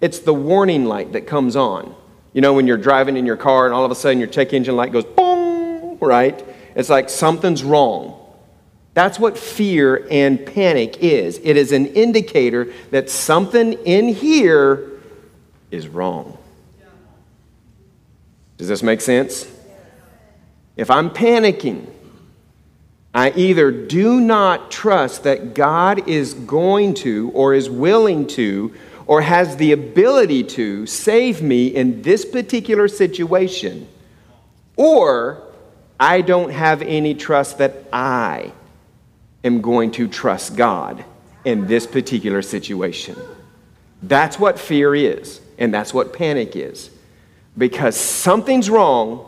It's 0.00 0.20
the 0.20 0.32
warning 0.32 0.84
light 0.84 1.12
that 1.12 1.26
comes 1.26 1.56
on. 1.56 1.92
You 2.32 2.40
know, 2.40 2.52
when 2.54 2.68
you're 2.68 2.76
driving 2.76 3.16
in 3.16 3.26
your 3.26 3.36
car 3.36 3.66
and 3.66 3.74
all 3.74 3.84
of 3.84 3.90
a 3.90 3.96
sudden 3.96 4.20
your 4.20 4.28
check 4.28 4.52
engine 4.52 4.76
light 4.76 4.92
goes 4.92 5.04
boom, 5.04 5.98
right? 5.98 6.46
It's 6.76 6.88
like 6.88 7.10
something's 7.10 7.64
wrong. 7.64 8.15
That's 8.96 9.18
what 9.18 9.36
fear 9.36 10.08
and 10.10 10.46
panic 10.46 11.02
is. 11.02 11.38
It 11.44 11.58
is 11.58 11.70
an 11.72 11.84
indicator 11.88 12.72
that 12.92 13.10
something 13.10 13.74
in 13.74 14.08
here 14.08 14.90
is 15.70 15.86
wrong. 15.86 16.38
Does 18.56 18.68
this 18.68 18.82
make 18.82 19.02
sense? 19.02 19.52
If 20.78 20.90
I'm 20.90 21.10
panicking, 21.10 21.84
I 23.12 23.32
either 23.36 23.70
do 23.70 24.18
not 24.18 24.70
trust 24.70 25.24
that 25.24 25.52
God 25.52 26.08
is 26.08 26.32
going 26.32 26.94
to, 26.94 27.30
or 27.34 27.52
is 27.52 27.68
willing 27.68 28.26
to, 28.28 28.72
or 29.06 29.20
has 29.20 29.58
the 29.58 29.72
ability 29.72 30.42
to 30.44 30.86
save 30.86 31.42
me 31.42 31.66
in 31.66 32.00
this 32.00 32.24
particular 32.24 32.88
situation, 32.88 33.88
or 34.74 35.42
I 36.00 36.22
don't 36.22 36.50
have 36.50 36.80
any 36.80 37.14
trust 37.14 37.58
that 37.58 37.84
I 37.92 38.52
am 39.44 39.60
going 39.60 39.90
to 39.92 40.08
trust 40.08 40.56
God 40.56 41.04
in 41.44 41.66
this 41.66 41.86
particular 41.86 42.42
situation. 42.42 43.16
That's 44.02 44.38
what 44.38 44.58
fear 44.58 44.94
is, 44.94 45.40
and 45.58 45.72
that's 45.72 45.94
what 45.94 46.12
panic 46.12 46.56
is 46.56 46.90
because 47.56 47.98
something's 47.98 48.68
wrong, 48.68 49.26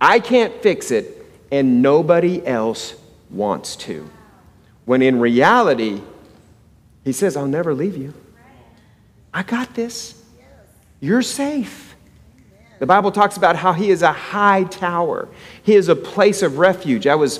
I 0.00 0.20
can't 0.20 0.54
fix 0.62 0.90
it, 0.90 1.26
and 1.50 1.82
nobody 1.82 2.44
else 2.46 2.94
wants 3.30 3.76
to. 3.76 4.08
When 4.84 5.02
in 5.02 5.20
reality, 5.20 6.00
he 7.04 7.12
says, 7.12 7.36
I'll 7.36 7.46
never 7.46 7.74
leave 7.74 7.96
you. 7.96 8.14
I 9.32 9.42
got 9.42 9.74
this. 9.74 10.20
You're 11.00 11.22
safe. 11.22 11.94
The 12.80 12.86
Bible 12.86 13.12
talks 13.12 13.36
about 13.36 13.54
how 13.54 13.72
he 13.72 13.90
is 13.90 14.02
a 14.02 14.12
high 14.12 14.64
tower. 14.64 15.28
He 15.62 15.74
is 15.74 15.88
a 15.88 15.94
place 15.94 16.42
of 16.42 16.58
refuge. 16.58 17.06
I 17.06 17.14
was, 17.14 17.38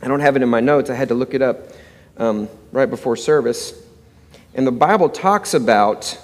I 0.00 0.08
don't 0.08 0.20
have 0.20 0.36
it 0.36 0.42
in 0.42 0.48
my 0.48 0.60
notes, 0.60 0.90
I 0.90 0.94
had 0.94 1.08
to 1.08 1.14
look 1.14 1.34
it 1.34 1.42
up 1.42 1.72
um, 2.16 2.48
right 2.72 2.88
before 2.88 3.16
service. 3.16 3.80
And 4.54 4.66
the 4.66 4.72
Bible 4.72 5.08
talks 5.08 5.54
about 5.54 6.18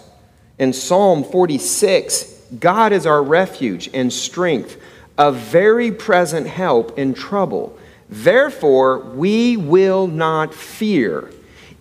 in 0.58 0.72
Psalm 0.72 1.24
46, 1.24 2.42
God 2.60 2.92
is 2.92 3.06
our 3.06 3.22
refuge 3.22 3.90
and 3.92 4.12
strength, 4.12 4.80
a 5.18 5.32
very 5.32 5.90
present 5.90 6.46
help 6.46 6.98
in 6.98 7.14
trouble. 7.14 7.78
Therefore, 8.08 9.00
we 9.00 9.56
will 9.56 10.06
not 10.06 10.54
fear. 10.54 11.30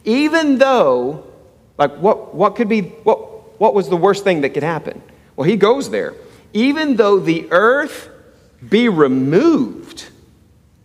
Even 0.06 0.58
though, 0.58 1.26
like, 1.78 1.96
what, 1.98 2.34
what 2.34 2.56
could 2.56 2.70
be, 2.70 2.82
what, 2.82 3.60
what 3.60 3.74
was 3.74 3.90
the 3.90 3.98
worst 3.98 4.24
thing 4.24 4.42
that 4.42 4.50
could 4.50 4.64
happen? 4.64 5.02
Well, 5.36 5.48
he 5.48 5.58
goes 5.58 5.90
there. 5.90 6.16
Even 6.54 6.96
though 6.96 7.20
the 7.20 7.48
earth 7.52 8.10
be 8.68 8.90
removed, 8.90 10.08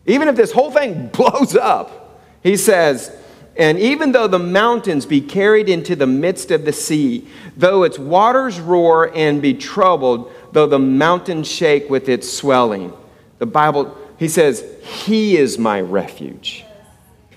even 0.08 0.26
if 0.26 0.34
this 0.36 0.50
whole 0.50 0.70
thing 0.70 1.08
blows 1.12 1.54
up, 1.54 2.20
he 2.42 2.56
says, 2.56 3.14
and 3.56 3.78
even 3.78 4.12
though 4.12 4.28
the 4.28 4.38
mountains 4.38 5.04
be 5.04 5.20
carried 5.20 5.68
into 5.68 5.96
the 5.96 6.06
midst 6.06 6.52
of 6.52 6.64
the 6.64 6.72
sea, 6.72 7.26
though 7.56 7.82
its 7.82 7.98
waters 7.98 8.60
roar 8.60 9.12
and 9.14 9.42
be 9.42 9.52
troubled, 9.52 10.32
though 10.52 10.66
the 10.66 10.78
mountains 10.78 11.50
shake 11.50 11.90
with 11.90 12.08
its 12.08 12.32
swelling. 12.32 12.92
The 13.38 13.46
Bible, 13.46 13.96
he 14.16 14.28
says, 14.28 14.64
He 14.82 15.36
is 15.36 15.58
my 15.58 15.80
refuge. 15.80 16.64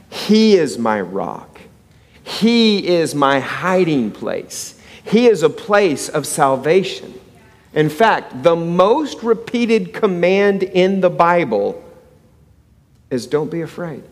He 0.09 0.55
is 0.55 0.77
my 0.77 1.01
rock. 1.01 1.59
He 2.23 2.87
is 2.87 3.15
my 3.15 3.39
hiding 3.39 4.11
place. 4.11 4.79
He 5.03 5.27
is 5.27 5.41
a 5.41 5.49
place 5.49 6.07
of 6.07 6.27
salvation. 6.27 7.19
In 7.73 7.89
fact, 7.89 8.43
the 8.43 8.55
most 8.55 9.23
repeated 9.23 9.93
command 9.93 10.61
in 10.61 11.01
the 11.01 11.09
Bible 11.09 11.83
is 13.11 13.27
don't 13.27 13.51
be 13.51 13.61
afraid. 13.61 14.03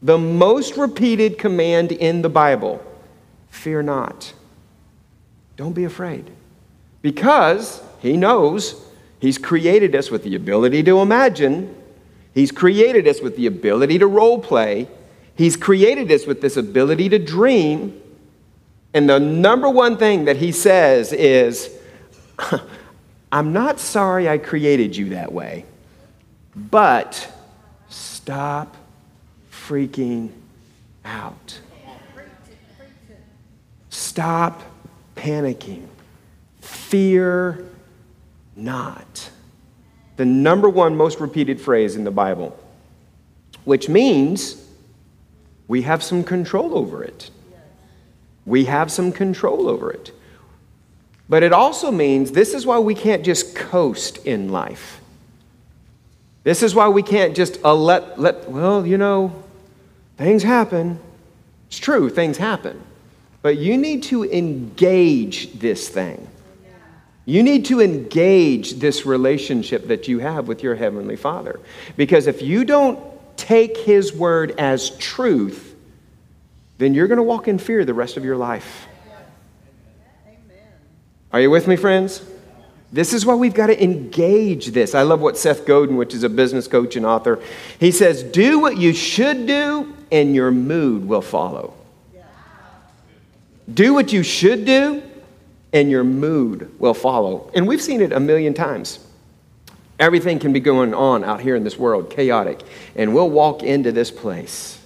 The 0.00 0.18
most 0.18 0.76
repeated 0.76 1.38
command 1.38 1.92
in 1.92 2.22
the 2.22 2.28
Bible 2.28 2.84
fear 3.50 3.82
not. 3.82 4.32
Don't 5.56 5.74
be 5.74 5.84
afraid. 5.84 6.30
Because 7.02 7.82
he 8.00 8.16
knows 8.16 8.84
he's 9.20 9.38
created 9.38 9.94
us 9.94 10.10
with 10.10 10.24
the 10.24 10.34
ability 10.34 10.82
to 10.84 11.00
imagine, 11.00 11.74
he's 12.34 12.50
created 12.50 13.06
us 13.06 13.20
with 13.20 13.36
the 13.36 13.46
ability 13.46 13.98
to 13.98 14.06
role 14.06 14.40
play, 14.40 14.88
he's 15.36 15.56
created 15.56 16.10
us 16.10 16.26
with 16.26 16.40
this 16.40 16.56
ability 16.56 17.08
to 17.10 17.18
dream. 17.18 18.00
And 18.94 19.08
the 19.08 19.20
number 19.20 19.68
one 19.68 19.96
thing 19.96 20.24
that 20.24 20.36
he 20.36 20.50
says 20.50 21.12
is, 21.12 21.70
I'm 23.32 23.52
not 23.52 23.78
sorry 23.78 24.28
I 24.28 24.38
created 24.38 24.96
you 24.96 25.10
that 25.10 25.32
way, 25.32 25.64
but 26.54 27.32
stop 27.88 28.76
freaking 29.50 30.30
out. 31.04 31.60
Stop 33.90 34.62
panicking. 35.16 35.86
Fear 36.60 37.64
not. 38.56 39.30
The 40.16 40.24
number 40.24 40.68
one 40.68 40.96
most 40.96 41.20
repeated 41.20 41.60
phrase 41.60 41.96
in 41.96 42.04
the 42.04 42.10
Bible, 42.10 42.58
which 43.64 43.88
means 43.88 44.66
we 45.68 45.82
have 45.82 46.02
some 46.02 46.24
control 46.24 46.76
over 46.76 47.02
it. 47.02 47.30
We 48.44 48.64
have 48.64 48.90
some 48.90 49.12
control 49.12 49.68
over 49.68 49.90
it. 49.90 50.12
But 51.28 51.42
it 51.42 51.52
also 51.52 51.90
means 51.90 52.32
this 52.32 52.52
is 52.52 52.66
why 52.66 52.78
we 52.78 52.94
can't 52.94 53.24
just 53.24 53.54
coast 53.54 54.18
in 54.26 54.50
life. 54.50 55.01
This 56.44 56.62
is 56.62 56.74
why 56.74 56.88
we 56.88 57.02
can't 57.02 57.36
just 57.36 57.62
uh, 57.64 57.74
let, 57.74 58.18
let, 58.20 58.50
well, 58.50 58.86
you 58.86 58.98
know, 58.98 59.42
things 60.16 60.42
happen. 60.42 60.98
It's 61.68 61.78
true, 61.78 62.10
things 62.10 62.36
happen. 62.36 62.82
But 63.42 63.58
you 63.58 63.76
need 63.76 64.04
to 64.04 64.24
engage 64.24 65.52
this 65.52 65.88
thing. 65.88 66.28
You 67.24 67.42
need 67.44 67.66
to 67.66 67.80
engage 67.80 68.74
this 68.74 69.06
relationship 69.06 69.86
that 69.86 70.08
you 70.08 70.18
have 70.18 70.48
with 70.48 70.62
your 70.62 70.74
Heavenly 70.74 71.16
Father. 71.16 71.60
Because 71.96 72.26
if 72.26 72.42
you 72.42 72.64
don't 72.64 73.00
take 73.36 73.76
His 73.76 74.12
word 74.12 74.54
as 74.58 74.90
truth, 74.98 75.76
then 76.78 76.94
you're 76.94 77.06
going 77.06 77.18
to 77.18 77.22
walk 77.22 77.46
in 77.46 77.58
fear 77.58 77.84
the 77.84 77.94
rest 77.94 78.16
of 78.16 78.24
your 78.24 78.36
life. 78.36 78.86
Are 81.32 81.40
you 81.40 81.50
with 81.50 81.68
me, 81.68 81.76
friends? 81.76 82.22
This 82.92 83.14
is 83.14 83.24
why 83.24 83.34
we've 83.34 83.54
got 83.54 83.68
to 83.68 83.82
engage 83.82 84.68
this. 84.68 84.94
I 84.94 85.02
love 85.02 85.20
what 85.20 85.38
Seth 85.38 85.64
Godin, 85.64 85.96
which 85.96 86.12
is 86.12 86.24
a 86.24 86.28
business 86.28 86.68
coach 86.68 86.94
and 86.94 87.06
author, 87.06 87.40
he 87.80 87.90
says, 87.90 88.22
Do 88.22 88.58
what 88.58 88.76
you 88.76 88.92
should 88.92 89.46
do, 89.46 89.94
and 90.10 90.34
your 90.34 90.50
mood 90.50 91.08
will 91.08 91.22
follow. 91.22 91.74
Do 93.72 93.94
what 93.94 94.12
you 94.12 94.22
should 94.22 94.66
do, 94.66 95.02
and 95.72 95.90
your 95.90 96.04
mood 96.04 96.78
will 96.78 96.92
follow. 96.92 97.50
And 97.54 97.66
we've 97.66 97.80
seen 97.80 98.02
it 98.02 98.12
a 98.12 98.20
million 98.20 98.52
times. 98.52 98.98
Everything 99.98 100.38
can 100.38 100.52
be 100.52 100.60
going 100.60 100.92
on 100.92 101.24
out 101.24 101.40
here 101.40 101.56
in 101.56 101.64
this 101.64 101.78
world, 101.78 102.10
chaotic. 102.10 102.60
And 102.94 103.14
we'll 103.14 103.30
walk 103.30 103.62
into 103.62 103.92
this 103.92 104.10
place 104.10 104.81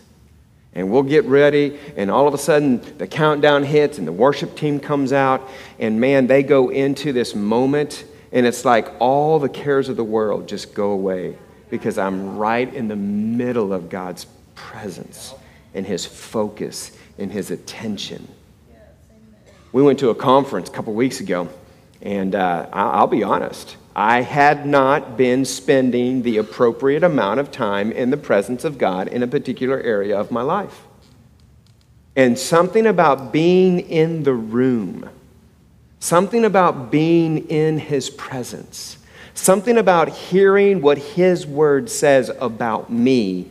and 0.77 0.91
we'll 0.91 1.03
get 1.03 1.25
ready, 1.25 1.79
and 1.97 2.11
all 2.11 2.29
of 2.29 2.35
a 2.35 2.39
sudden 2.39 2.83
the 2.99 3.07
countdown 3.07 3.65
hits, 3.65 3.97
and 3.97 4.07
the 4.07 4.13
worship 4.13 4.55
team 4.55 4.79
comes 4.79 5.11
out, 5.11 5.49
and 5.79 5.99
man, 5.99 6.27
they 6.27 6.43
go 6.43 6.69
into 6.69 7.15
this 7.15 7.35
moment, 7.35 8.05
and 8.31 8.45
it's 8.45 8.63
like 8.65 8.93
all 9.01 9.39
the 9.39 9.49
cares 9.49 9.89
of 9.89 9.97
the 9.97 10.05
world 10.05 10.47
just 10.47 10.75
go 10.75 10.91
away 10.91 11.39
because 11.71 11.97
I'm 11.97 12.37
right 12.37 12.73
in 12.73 12.89
the 12.89 12.97
middle 12.97 13.73
of 13.73 13.89
God's 13.89 14.27
presence 14.55 15.35
and 15.75 15.87
His 15.87 16.05
focus 16.05 16.93
and 17.19 17.33
His 17.33 17.51
attention. 17.51 18.29
We 19.73 19.83
went 19.83 19.99
to 20.01 20.11
a 20.11 20.15
conference 20.15 20.69
a 20.69 20.73
couple 20.73 20.93
weeks 20.93 21.21
ago, 21.21 21.49
and 22.03 22.35
uh, 22.35 22.69
I'll 22.71 23.07
be 23.07 23.23
honest. 23.23 23.79
I 23.99 24.21
had 24.21 24.67
not 24.67 25.17
been 25.17 25.47
spending 25.47 26.21
the 26.21 26.37
appropriate 26.37 27.03
amount 27.03 27.41
of 27.41 27.51
time 27.51 27.91
in 27.91 28.11
the 28.11 28.19
presence 28.19 28.63
of 28.63 28.77
God 28.77 29.09
in 29.09 29.23
a 29.23 29.27
particular 29.27 29.81
area 29.81 30.21
of 30.21 30.31
my 30.31 30.43
life. 30.43 30.83
And 32.15 32.39
something 32.39 32.87
about 32.87 33.33
being 33.33 33.81
in 33.81 34.25
the 34.25 34.35
room, 34.35 35.09
something 35.99 36.45
about 36.45 36.91
being 36.91 37.49
in 37.49 37.79
His 37.79 38.11
presence, 38.11 38.99
something 39.33 39.79
about 39.79 40.11
hearing 40.11 40.83
what 40.83 40.99
His 40.99 41.47
word 41.47 41.89
says 41.89 42.31
about 42.39 42.93
me 42.93 43.49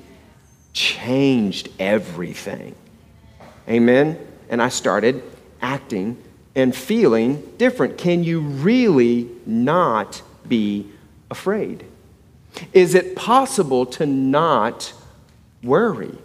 changed 0.73 1.69
everything. 1.79 2.75
Amen? 3.67 4.19
And 4.49 4.61
I 4.61 4.69
started 4.69 5.23
acting 5.59 6.23
and 6.53 6.75
feeling 6.75 7.41
different. 7.57 7.97
Can 7.97 8.23
you 8.23 8.41
really 8.41 9.27
not 9.47 10.21
be 10.47 10.89
afraid? 11.29 11.85
Is 12.73 12.95
it 12.95 13.15
possible 13.15 13.85
to 13.87 14.05
not 14.05 14.93
worry? 15.63 16.17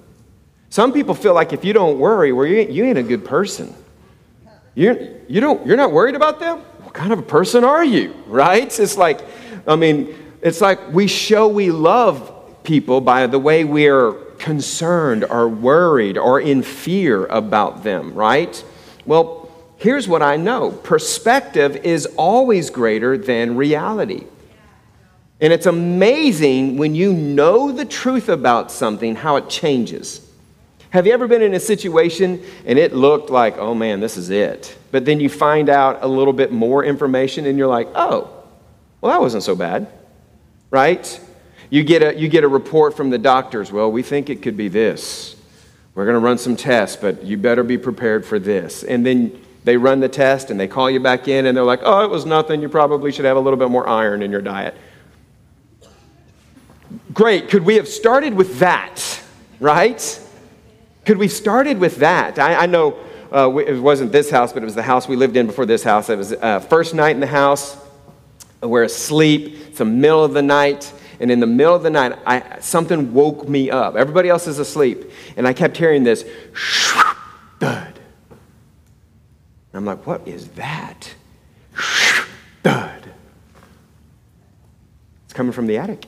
Some 0.68 0.92
people 0.92 1.14
feel 1.14 1.34
like 1.34 1.52
if 1.52 1.64
you 1.64 1.72
don't 1.72 1.98
worry, 1.98 2.32
well, 2.32 2.46
you 2.46 2.58
ain't, 2.58 2.70
you 2.70 2.84
ain't 2.84 2.98
a 2.98 3.02
good 3.02 3.24
person. 3.24 3.74
You're, 4.74 4.96
you 5.28 5.40
don't, 5.40 5.66
you're 5.66 5.76
not 5.76 5.92
worried 5.92 6.14
about 6.14 6.38
them? 6.38 6.58
What 6.82 6.94
kind 6.94 7.12
of 7.12 7.18
a 7.18 7.22
person 7.22 7.64
are 7.64 7.84
you? 7.84 8.14
Right? 8.26 8.78
It's 8.78 8.96
like, 8.96 9.20
I 9.66 9.76
mean, 9.76 10.14
it's 10.42 10.60
like 10.60 10.92
we 10.92 11.06
show 11.06 11.48
we 11.48 11.70
love 11.70 12.62
people 12.62 13.00
by 13.00 13.26
the 13.26 13.38
way 13.38 13.64
we're 13.64 14.12
concerned 14.38 15.24
or 15.24 15.48
worried 15.48 16.16
or 16.16 16.40
in 16.40 16.62
fear 16.62 17.26
about 17.26 17.82
them, 17.82 18.14
right? 18.14 18.64
Well, 19.06 19.39
here's 19.80 20.06
what 20.06 20.22
I 20.22 20.36
know 20.36 20.70
perspective 20.70 21.74
is 21.74 22.04
always 22.16 22.68
greater 22.70 23.16
than 23.16 23.56
reality. 23.56 24.26
And 25.40 25.54
it's 25.54 25.64
amazing 25.64 26.76
when 26.76 26.94
you 26.94 27.14
know 27.14 27.72
the 27.72 27.86
truth 27.86 28.28
about 28.28 28.70
something, 28.70 29.16
how 29.16 29.36
it 29.36 29.48
changes. 29.48 30.26
Have 30.90 31.06
you 31.06 31.14
ever 31.14 31.26
been 31.26 31.40
in 31.40 31.54
a 31.54 31.60
situation 31.60 32.44
and 32.66 32.78
it 32.78 32.92
looked 32.92 33.30
like, 33.30 33.56
oh 33.56 33.74
man, 33.74 34.00
this 34.00 34.18
is 34.18 34.28
it? 34.28 34.76
But 34.90 35.06
then 35.06 35.18
you 35.18 35.30
find 35.30 35.70
out 35.70 36.02
a 36.02 36.06
little 36.06 36.34
bit 36.34 36.52
more 36.52 36.84
information 36.84 37.46
and 37.46 37.56
you're 37.56 37.66
like, 37.66 37.88
oh, 37.94 38.30
well, 39.00 39.12
that 39.12 39.20
wasn't 39.20 39.44
so 39.44 39.56
bad, 39.56 39.88
right? 40.70 41.20
You 41.70 41.84
get 41.84 42.02
a, 42.02 42.18
you 42.18 42.28
get 42.28 42.44
a 42.44 42.48
report 42.48 42.98
from 42.98 43.08
the 43.08 43.18
doctors, 43.18 43.72
well, 43.72 43.90
we 43.90 44.02
think 44.02 44.28
it 44.28 44.42
could 44.42 44.58
be 44.58 44.68
this. 44.68 45.36
We're 45.94 46.04
going 46.04 46.20
to 46.20 46.20
run 46.20 46.36
some 46.36 46.54
tests, 46.54 46.96
but 46.96 47.24
you 47.24 47.38
better 47.38 47.62
be 47.62 47.78
prepared 47.78 48.26
for 48.26 48.38
this. 48.38 48.84
And 48.84 49.06
then 49.06 49.40
they 49.64 49.76
run 49.76 50.00
the 50.00 50.08
test 50.08 50.50
and 50.50 50.58
they 50.58 50.68
call 50.68 50.90
you 50.90 51.00
back 51.00 51.28
in 51.28 51.46
and 51.46 51.56
they're 51.56 51.64
like, 51.64 51.80
oh, 51.82 52.04
it 52.04 52.10
was 52.10 52.24
nothing. 52.24 52.62
You 52.62 52.68
probably 52.68 53.12
should 53.12 53.24
have 53.24 53.36
a 53.36 53.40
little 53.40 53.58
bit 53.58 53.70
more 53.70 53.86
iron 53.88 54.22
in 54.22 54.30
your 54.30 54.40
diet. 54.40 54.74
Great. 57.12 57.48
Could 57.48 57.64
we 57.64 57.76
have 57.76 57.88
started 57.88 58.34
with 58.34 58.58
that, 58.60 59.20
right? 59.58 60.20
Could 61.04 61.18
we 61.18 61.28
started 61.28 61.78
with 61.78 61.96
that? 61.96 62.38
I, 62.38 62.62
I 62.62 62.66
know 62.66 62.98
uh, 63.32 63.54
it 63.58 63.80
wasn't 63.80 64.12
this 64.12 64.30
house, 64.30 64.52
but 64.52 64.62
it 64.62 64.66
was 64.66 64.74
the 64.74 64.82
house 64.82 65.06
we 65.06 65.16
lived 65.16 65.36
in 65.36 65.46
before 65.46 65.66
this 65.66 65.82
house. 65.82 66.08
It 66.08 66.18
was 66.18 66.32
uh, 66.32 66.60
first 66.60 66.94
night 66.94 67.10
in 67.10 67.20
the 67.20 67.26
house. 67.26 67.76
We're 68.62 68.84
asleep. 68.84 69.56
It's 69.68 69.78
the 69.78 69.84
middle 69.84 70.24
of 70.24 70.32
the 70.32 70.42
night. 70.42 70.92
And 71.20 71.30
in 71.30 71.38
the 71.38 71.46
middle 71.46 71.74
of 71.74 71.82
the 71.82 71.90
night, 71.90 72.18
I, 72.26 72.60
something 72.60 73.12
woke 73.12 73.48
me 73.48 73.70
up. 73.70 73.94
Everybody 73.94 74.30
else 74.30 74.46
is 74.46 74.58
asleep. 74.58 75.10
And 75.36 75.46
I 75.46 75.52
kept 75.52 75.76
hearing 75.76 76.02
this 76.02 76.24
thud, 77.60 77.99
I'm 79.72 79.84
like, 79.84 80.06
what 80.06 80.26
is 80.26 80.48
that? 80.50 81.14
Thud. 82.62 83.12
It's 85.24 85.32
coming 85.32 85.52
from 85.52 85.66
the 85.66 85.78
attic. 85.78 86.06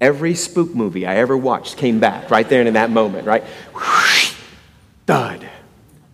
Every 0.00 0.34
spook 0.34 0.74
movie 0.74 1.06
I 1.06 1.16
ever 1.16 1.36
watched 1.36 1.76
came 1.76 2.00
back 2.00 2.30
right 2.30 2.48
there 2.48 2.60
and 2.60 2.68
in 2.68 2.74
that 2.74 2.90
moment, 2.90 3.26
right? 3.26 3.44
Thud. 5.06 5.48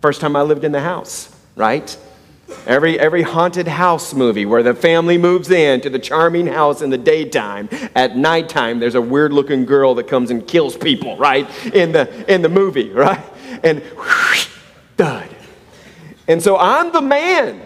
First 0.01 0.21
time 0.21 0.35
I 0.35 0.43
lived 0.43 0.63
in 0.63 0.71
the 0.71 0.81
house, 0.81 1.35
right? 1.55 1.97
Every, 2.67 2.99
every 2.99 3.23
haunted 3.23 3.67
house 3.67 4.13
movie 4.13 4.45
where 4.45 4.63
the 4.63 4.73
family 4.73 5.17
moves 5.17 5.49
in 5.49 5.81
to 5.81 5.89
the 5.89 5.99
charming 5.99 6.47
house 6.47 6.81
in 6.81 6.91
the 6.91 6.97
daytime, 6.97 7.69
at 7.95 8.15
nighttime, 8.15 8.79
there's 8.79 8.95
a 8.95 9.01
weird 9.01 9.33
looking 9.33 9.65
girl 9.65 9.95
that 9.95 10.07
comes 10.07 10.29
and 10.29 10.47
kills 10.47 10.77
people, 10.77 11.17
right? 11.17 11.49
In 11.73 11.91
the, 11.91 12.31
in 12.31 12.41
the 12.41 12.49
movie, 12.49 12.89
right? 12.91 13.23
And 13.63 13.81
whoosh. 13.81 14.52
And 16.27 16.41
so 16.41 16.57
I'm 16.57 16.91
the 16.91 17.01
man. 17.01 17.61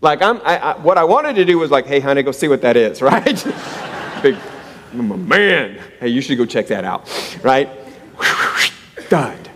Like, 0.00 0.20
I'm, 0.20 0.38
I, 0.38 0.58
I, 0.58 0.78
what 0.78 0.98
I 0.98 1.04
wanted 1.04 1.36
to 1.36 1.44
do 1.44 1.58
was 1.58 1.70
like, 1.70 1.86
hey, 1.86 2.00
honey, 2.00 2.22
go 2.22 2.32
see 2.32 2.48
what 2.48 2.62
that 2.62 2.76
is, 2.76 3.00
right? 3.10 3.44
Big, 4.22 4.36
I'm 4.92 5.10
a 5.10 5.16
man. 5.16 5.80
Hey, 6.00 6.08
you 6.08 6.20
should 6.20 6.38
go 6.38 6.44
check 6.44 6.66
that 6.68 6.84
out, 6.84 7.08
right? 7.42 7.68
Thud. 9.08 9.48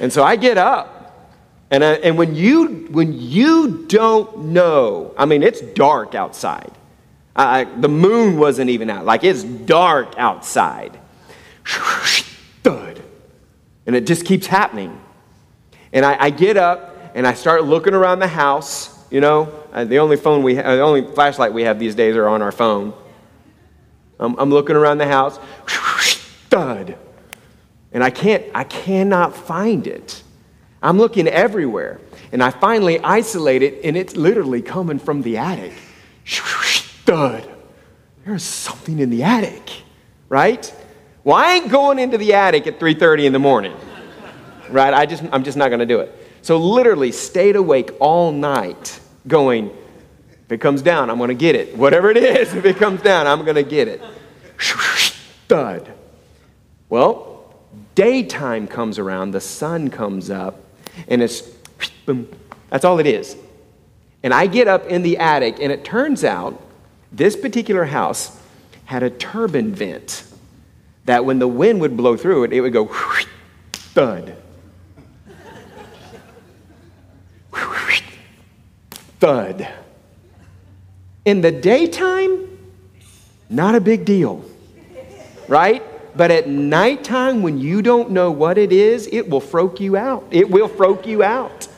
And 0.00 0.12
so 0.12 0.24
I 0.24 0.36
get 0.36 0.58
up 0.58 0.98
And, 1.70 1.82
uh, 1.82 1.98
and 2.02 2.18
when, 2.18 2.34
you, 2.34 2.86
when 2.90 3.18
you 3.18 3.86
don't 3.88 4.46
know, 4.52 5.14
I 5.16 5.24
mean, 5.24 5.42
it's 5.42 5.62
dark 5.62 6.14
outside. 6.14 6.70
Uh, 7.34 7.64
the 7.80 7.88
moon 7.88 8.36
wasn't 8.36 8.68
even 8.68 8.90
out. 8.90 9.06
Like, 9.06 9.24
it's 9.24 9.42
dark 9.42 10.14
outside. 10.18 11.00
Thud. 11.64 13.00
And 13.86 13.96
it 13.96 14.06
just 14.06 14.26
keeps 14.26 14.46
happening. 14.46 15.00
And 15.94 16.04
I, 16.04 16.24
I 16.24 16.30
get 16.30 16.58
up 16.58 16.91
and 17.14 17.26
I 17.26 17.34
start 17.34 17.64
looking 17.64 17.94
around 17.94 18.18
the 18.18 18.28
house. 18.28 18.98
You 19.10 19.20
know, 19.20 19.52
uh, 19.72 19.84
the 19.84 19.98
only 19.98 20.16
phone 20.16 20.42
we 20.42 20.56
ha- 20.56 20.62
the 20.62 20.80
only 20.80 21.02
flashlight 21.02 21.52
we 21.52 21.64
have 21.64 21.78
these 21.78 21.94
days 21.94 22.16
are 22.16 22.28
on 22.28 22.42
our 22.42 22.52
phone. 22.52 22.94
I'm, 24.18 24.38
I'm 24.38 24.50
looking 24.50 24.76
around 24.76 24.98
the 24.98 25.06
house. 25.06 25.38
Thud. 26.48 26.96
And 27.92 28.02
I 28.02 28.10
can't, 28.10 28.44
I 28.54 28.64
cannot 28.64 29.36
find 29.36 29.86
it. 29.86 30.22
I'm 30.82 30.98
looking 30.98 31.28
everywhere. 31.28 32.00
And 32.32 32.42
I 32.42 32.50
finally 32.50 32.98
isolate 33.00 33.62
it, 33.62 33.84
and 33.84 33.96
it's 33.96 34.16
literally 34.16 34.62
coming 34.62 34.98
from 34.98 35.22
the 35.22 35.36
attic. 35.36 35.72
Thud. 36.24 37.48
There's 38.24 38.44
something 38.44 38.98
in 38.98 39.10
the 39.10 39.24
attic, 39.24 39.82
right? 40.28 40.72
Well, 41.24 41.36
I 41.36 41.54
ain't 41.54 41.70
going 41.70 41.98
into 41.98 42.18
the 42.18 42.34
attic 42.34 42.66
at 42.66 42.78
3:30 42.78 43.24
in 43.24 43.32
the 43.32 43.38
morning. 43.38 43.74
Right? 44.70 44.94
I 44.94 45.06
just 45.06 45.24
I'm 45.32 45.44
just 45.44 45.56
not 45.56 45.68
going 45.68 45.80
to 45.80 45.86
do 45.86 46.00
it. 46.00 46.21
So 46.42 46.58
literally 46.58 47.12
stayed 47.12 47.56
awake 47.56 47.92
all 48.00 48.32
night 48.32 49.00
going 49.26 49.70
if 50.52 50.56
it 50.56 50.60
comes 50.60 50.82
down, 50.82 51.08
I'm 51.08 51.16
going 51.16 51.28
to 51.28 51.34
get 51.34 51.54
it. 51.54 51.74
Whatever 51.78 52.10
it 52.10 52.18
is, 52.18 52.52
if 52.54 52.66
it 52.66 52.76
comes 52.76 53.00
down, 53.00 53.26
I'm 53.26 53.42
going 53.42 53.54
to 53.54 53.62
get 53.62 53.88
it. 53.88 54.02
Thud. 55.48 55.90
Well, 56.90 57.54
daytime 57.94 58.68
comes 58.68 58.98
around, 58.98 59.30
the 59.30 59.40
sun 59.40 59.88
comes 59.88 60.28
up, 60.28 60.60
and 61.08 61.22
it's 61.22 61.40
boom. 62.06 62.28
That's 62.68 62.84
all 62.84 62.98
it 62.98 63.06
is. 63.06 63.34
And 64.22 64.34
I 64.34 64.46
get 64.46 64.68
up 64.68 64.84
in 64.88 65.02
the 65.02 65.16
attic, 65.16 65.56
and 65.58 65.72
it 65.72 65.86
turns 65.86 66.22
out 66.22 66.62
this 67.10 67.34
particular 67.34 67.86
house 67.86 68.38
had 68.84 69.02
a 69.02 69.08
turbine 69.08 69.74
vent 69.74 70.24
that 71.06 71.24
when 71.24 71.38
the 71.38 71.48
wind 71.48 71.80
would 71.80 71.96
blow 71.96 72.14
through 72.14 72.44
it, 72.44 72.52
it 72.52 72.60
would 72.60 72.74
go 72.74 72.86
thud. 73.72 74.36
Thud. 79.22 79.68
In 81.24 81.42
the 81.42 81.52
daytime, 81.52 82.58
not 83.48 83.76
a 83.76 83.80
big 83.80 84.04
deal, 84.04 84.44
right? 85.46 85.80
But 86.16 86.32
at 86.32 86.48
nighttime, 86.48 87.40
when 87.40 87.60
you 87.60 87.82
don't 87.82 88.10
know 88.10 88.32
what 88.32 88.58
it 88.58 88.72
is, 88.72 89.08
it 89.12 89.30
will 89.30 89.40
froke 89.40 89.78
you 89.78 89.96
out. 89.96 90.26
It 90.32 90.50
will 90.50 90.66
froke 90.66 91.06
you 91.06 91.22
out. 91.22 91.68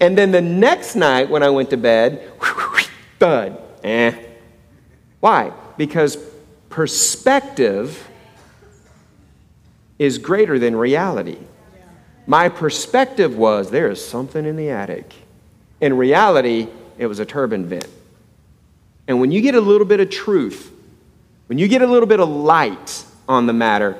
And 0.00 0.16
then 0.16 0.30
the 0.30 0.40
next 0.40 0.94
night 0.94 1.28
when 1.28 1.42
I 1.42 1.50
went 1.50 1.70
to 1.70 1.76
bed, 1.76 2.30
thud. 3.18 3.60
Eh. 3.82 4.12
Why? 5.18 5.52
Because 5.76 6.16
perspective 6.70 8.08
is 9.98 10.18
greater 10.18 10.60
than 10.60 10.76
reality. 10.76 11.38
My 12.28 12.48
perspective 12.48 13.36
was 13.36 13.72
there 13.72 13.90
is 13.90 14.04
something 14.04 14.44
in 14.44 14.54
the 14.54 14.70
attic. 14.70 15.12
In 15.80 15.96
reality, 15.96 16.68
it 16.98 17.06
was 17.06 17.18
a 17.18 17.24
turbine 17.24 17.66
vent. 17.66 17.86
And 19.06 19.20
when 19.20 19.30
you 19.30 19.40
get 19.40 19.54
a 19.54 19.60
little 19.60 19.86
bit 19.86 20.00
of 20.00 20.10
truth, 20.10 20.72
when 21.46 21.58
you 21.58 21.68
get 21.68 21.82
a 21.82 21.86
little 21.86 22.08
bit 22.08 22.20
of 22.20 22.28
light 22.28 23.04
on 23.28 23.46
the 23.46 23.52
matter, 23.52 23.96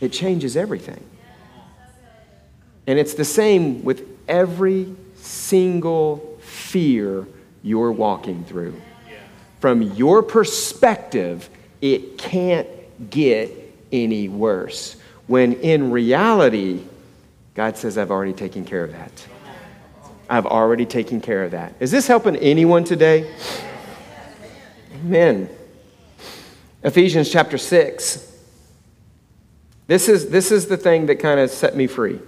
it 0.00 0.12
changes 0.12 0.56
everything. 0.56 1.04
And 2.86 2.98
it's 2.98 3.14
the 3.14 3.24
same 3.24 3.84
with 3.84 4.06
every 4.28 4.94
single 5.16 6.38
fear 6.40 7.26
you're 7.62 7.92
walking 7.92 8.44
through. 8.44 8.80
From 9.60 9.82
your 9.82 10.22
perspective, 10.22 11.48
it 11.80 12.18
can't 12.18 12.68
get 13.10 13.52
any 13.92 14.28
worse. 14.28 14.96
When 15.26 15.52
in 15.52 15.92
reality, 15.92 16.82
God 17.54 17.76
says, 17.76 17.96
I've 17.98 18.10
already 18.10 18.32
taken 18.32 18.64
care 18.64 18.82
of 18.82 18.92
that. 18.92 19.26
I've 20.32 20.46
already 20.46 20.86
taken 20.86 21.20
care 21.20 21.44
of 21.44 21.50
that. 21.50 21.74
Is 21.78 21.90
this 21.90 22.06
helping 22.06 22.36
anyone 22.36 22.84
today? 22.84 23.30
Amen. 24.94 25.50
Ephesians 26.82 27.30
chapter 27.30 27.58
6. 27.58 28.34
This 29.88 30.08
is, 30.08 30.30
this 30.30 30.50
is 30.50 30.68
the 30.68 30.78
thing 30.78 31.04
that 31.06 31.16
kind 31.16 31.38
of 31.38 31.50
set 31.50 31.76
me 31.76 31.86
free. 31.86 32.18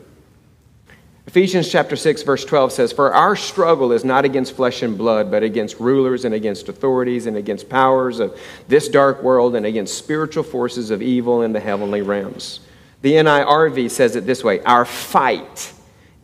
Ephesians 1.26 1.72
chapter 1.72 1.96
6, 1.96 2.24
verse 2.24 2.44
12 2.44 2.72
says, 2.72 2.92
For 2.92 3.14
our 3.14 3.34
struggle 3.34 3.90
is 3.90 4.04
not 4.04 4.26
against 4.26 4.52
flesh 4.52 4.82
and 4.82 4.98
blood, 4.98 5.30
but 5.30 5.42
against 5.42 5.80
rulers 5.80 6.26
and 6.26 6.34
against 6.34 6.68
authorities 6.68 7.24
and 7.24 7.38
against 7.38 7.70
powers 7.70 8.20
of 8.20 8.38
this 8.68 8.86
dark 8.86 9.22
world 9.22 9.56
and 9.56 9.64
against 9.64 9.96
spiritual 9.96 10.44
forces 10.44 10.90
of 10.90 11.00
evil 11.00 11.40
in 11.40 11.54
the 11.54 11.60
heavenly 11.60 12.02
realms. 12.02 12.60
The 13.00 13.14
NIRV 13.14 13.90
says 13.90 14.14
it 14.14 14.26
this 14.26 14.44
way 14.44 14.60
Our 14.64 14.84
fight 14.84 15.72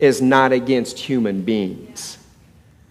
is 0.01 0.21
not 0.21 0.51
against 0.51 0.99
human 0.99 1.43
beings. 1.43 2.17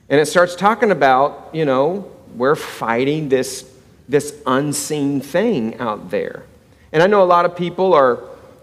And 0.09 0.19
it 0.19 0.27
starts 0.27 0.57
talking 0.57 0.91
about, 0.91 1.51
you 1.53 1.67
know, 1.67 2.11
we're 2.35 2.57
fighting 2.57 3.29
this, 3.29 3.71
this 4.09 4.41
unseen 4.47 5.21
thing 5.21 5.79
out 5.79 6.11
there. 6.11 6.45
And 6.93 7.03
I 7.03 7.07
know 7.07 7.23
a 7.23 7.25
lot 7.25 7.45
of 7.45 7.55
people 7.55 7.93
are 7.93 8.21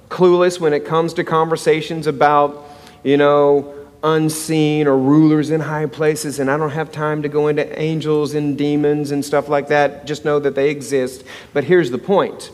clueless 0.09 0.59
when 0.59 0.73
it 0.73 0.85
comes 0.85 1.13
to 1.13 1.23
conversations 1.23 2.07
about 2.07 2.67
you 3.03 3.17
know, 3.17 3.73
unseen 4.03 4.87
or 4.87 4.97
rulers 4.97 5.49
in 5.49 5.61
high 5.61 5.85
places, 5.85 6.39
and 6.39 6.51
I 6.51 6.57
don't 6.57 6.71
have 6.71 6.91
time 6.91 7.21
to 7.21 7.29
go 7.29 7.47
into 7.47 7.79
angels 7.79 8.33
and 8.33 8.57
demons 8.57 9.11
and 9.11 9.23
stuff 9.23 9.47
like 9.49 9.69
that. 9.69 10.05
Just 10.05 10.25
know 10.25 10.39
that 10.39 10.55
they 10.55 10.69
exist. 10.69 11.23
But 11.53 11.63
here's 11.63 11.91
the 11.91 11.97
point 11.97 12.51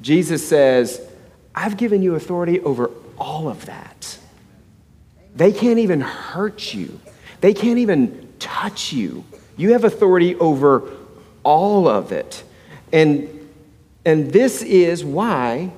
Jesus 0.00 0.46
says, 0.46 1.00
I've 1.54 1.76
given 1.76 2.02
you 2.02 2.14
authority 2.14 2.60
over 2.60 2.90
all 3.18 3.48
of 3.48 3.66
that. 3.66 4.17
They 5.38 5.52
can't 5.52 5.78
even 5.78 6.00
hurt 6.00 6.74
you, 6.74 7.00
they 7.40 7.54
can't 7.54 7.78
even 7.78 8.28
touch 8.40 8.92
you. 8.92 9.24
You 9.56 9.72
have 9.72 9.84
authority 9.84 10.34
over 10.36 10.90
all 11.44 11.86
of 11.86 12.10
it. 12.10 12.42
And, 12.92 13.48
and 14.04 14.32
this 14.32 14.62
is 14.62 15.04
why 15.04 15.70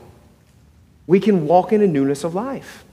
we 1.07 1.21
can 1.21 1.47
walk 1.47 1.75
in 1.75 1.83
a 1.83 1.87
newness 1.87 2.25
of 2.25 2.35
life. 2.35 2.85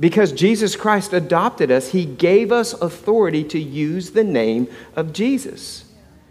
Because 0.00 0.32
Jesus 0.32 0.74
Christ 0.74 1.12
adopted 1.12 1.70
us, 1.70 1.90
he 1.90 2.04
gave 2.04 2.50
us 2.50 2.72
authority 2.72 3.44
to 3.44 3.58
use 3.58 4.10
the 4.10 4.24
name 4.24 4.66
of 4.96 5.12
Jesus. 5.12 5.84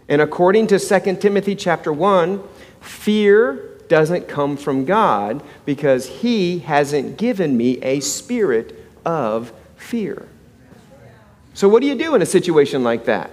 And 0.08 0.20
according 0.20 0.66
to 0.68 0.78
2 0.78 1.16
Timothy 1.16 1.54
chapter 1.54 1.92
1, 1.92 2.42
fear 2.80 3.78
doesn't 3.88 4.28
come 4.28 4.58
from 4.58 4.84
God 4.84 5.42
because 5.64 6.06
he 6.06 6.58
hasn't 6.60 7.16
given 7.16 7.56
me 7.56 7.78
a 7.82 8.00
spirit 8.00 8.77
of 9.08 9.54
fear. 9.76 10.28
So, 11.54 11.66
what 11.66 11.80
do 11.80 11.88
you 11.88 11.94
do 11.94 12.14
in 12.14 12.20
a 12.20 12.26
situation 12.26 12.84
like 12.84 13.06
that? 13.06 13.30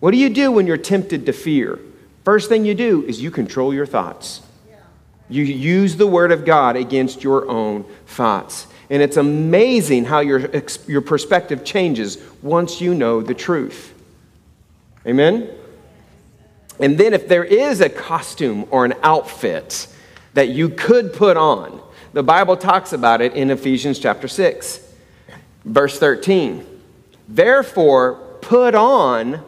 What 0.00 0.10
do 0.10 0.16
you 0.16 0.28
do 0.28 0.50
when 0.50 0.66
you're 0.66 0.76
tempted 0.76 1.26
to 1.26 1.32
fear? 1.32 1.78
First 2.24 2.48
thing 2.48 2.64
you 2.64 2.74
do 2.74 3.04
is 3.04 3.22
you 3.22 3.30
control 3.30 3.72
your 3.72 3.86
thoughts. 3.86 4.42
You 5.28 5.44
use 5.44 5.96
the 5.96 6.08
word 6.08 6.32
of 6.32 6.44
God 6.44 6.76
against 6.76 7.22
your 7.22 7.48
own 7.48 7.84
thoughts. 8.06 8.66
And 8.90 9.00
it's 9.00 9.16
amazing 9.16 10.04
how 10.04 10.20
your, 10.20 10.50
your 10.86 11.00
perspective 11.00 11.64
changes 11.64 12.18
once 12.42 12.80
you 12.80 12.92
know 12.92 13.22
the 13.22 13.32
truth. 13.32 13.94
Amen? 15.06 15.48
And 16.80 16.98
then, 16.98 17.14
if 17.14 17.28
there 17.28 17.44
is 17.44 17.80
a 17.80 17.88
costume 17.88 18.66
or 18.70 18.84
an 18.84 18.94
outfit 19.04 19.86
that 20.34 20.48
you 20.48 20.68
could 20.68 21.12
put 21.12 21.36
on, 21.36 21.80
the 22.12 22.24
Bible 22.24 22.56
talks 22.56 22.92
about 22.92 23.20
it 23.22 23.34
in 23.34 23.50
Ephesians 23.50 24.00
chapter 24.00 24.26
6, 24.26 24.91
verse 25.64 25.98
13. 25.98 26.66
Therefore, 27.28 28.14
put 28.40 28.74
on 28.74 29.44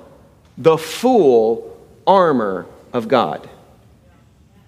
the 0.56 0.78
full 0.78 1.76
armor 2.06 2.66
of 2.92 3.08
God. 3.08 3.48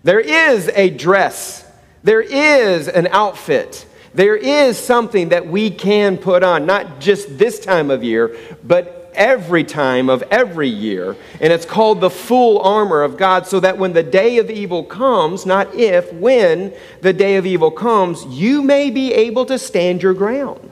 There 0.02 0.20
is 0.20 0.68
a 0.74 0.90
dress, 0.90 1.68
there 2.02 2.20
is 2.20 2.88
an 2.88 3.08
outfit 3.08 3.86
there 4.16 4.34
is 4.34 4.78
something 4.78 5.28
that 5.28 5.46
we 5.46 5.70
can 5.70 6.16
put 6.16 6.42
on, 6.42 6.64
not 6.64 7.00
just 7.00 7.36
this 7.36 7.60
time 7.60 7.90
of 7.90 8.02
year, 8.02 8.34
but 8.64 9.12
every 9.14 9.62
time 9.62 10.08
of 10.08 10.22
every 10.30 10.70
year. 10.70 11.16
And 11.38 11.52
it's 11.52 11.66
called 11.66 12.00
the 12.00 12.08
full 12.08 12.58
armor 12.60 13.02
of 13.02 13.18
God, 13.18 13.46
so 13.46 13.60
that 13.60 13.76
when 13.76 13.92
the 13.92 14.02
day 14.02 14.38
of 14.38 14.50
evil 14.50 14.84
comes, 14.84 15.44
not 15.44 15.74
if, 15.74 16.10
when 16.14 16.72
the 17.02 17.12
day 17.12 17.36
of 17.36 17.44
evil 17.44 17.70
comes, 17.70 18.24
you 18.24 18.62
may 18.62 18.88
be 18.88 19.12
able 19.12 19.44
to 19.46 19.58
stand 19.58 20.02
your 20.02 20.14
ground. 20.14 20.70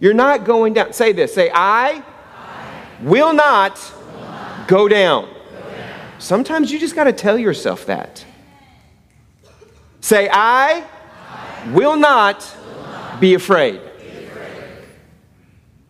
You're 0.00 0.14
not 0.14 0.44
going 0.44 0.74
down. 0.74 0.92
Say 0.92 1.12
this 1.12 1.34
say, 1.34 1.50
I, 1.50 2.02
I 2.36 3.02
will, 3.02 3.32
not 3.32 3.78
will 3.78 4.20
not 4.20 4.68
go 4.68 4.88
down. 4.88 5.24
Go 5.24 5.60
down. 5.70 6.00
Sometimes 6.18 6.70
you 6.70 6.78
just 6.78 6.94
got 6.94 7.04
to 7.04 7.12
tell 7.12 7.38
yourself 7.38 7.86
that. 7.86 8.24
Say, 10.00 10.28
I 10.30 10.84
will 11.72 11.96
not 11.96 12.56
be 13.20 13.34
afraid. 13.34 13.80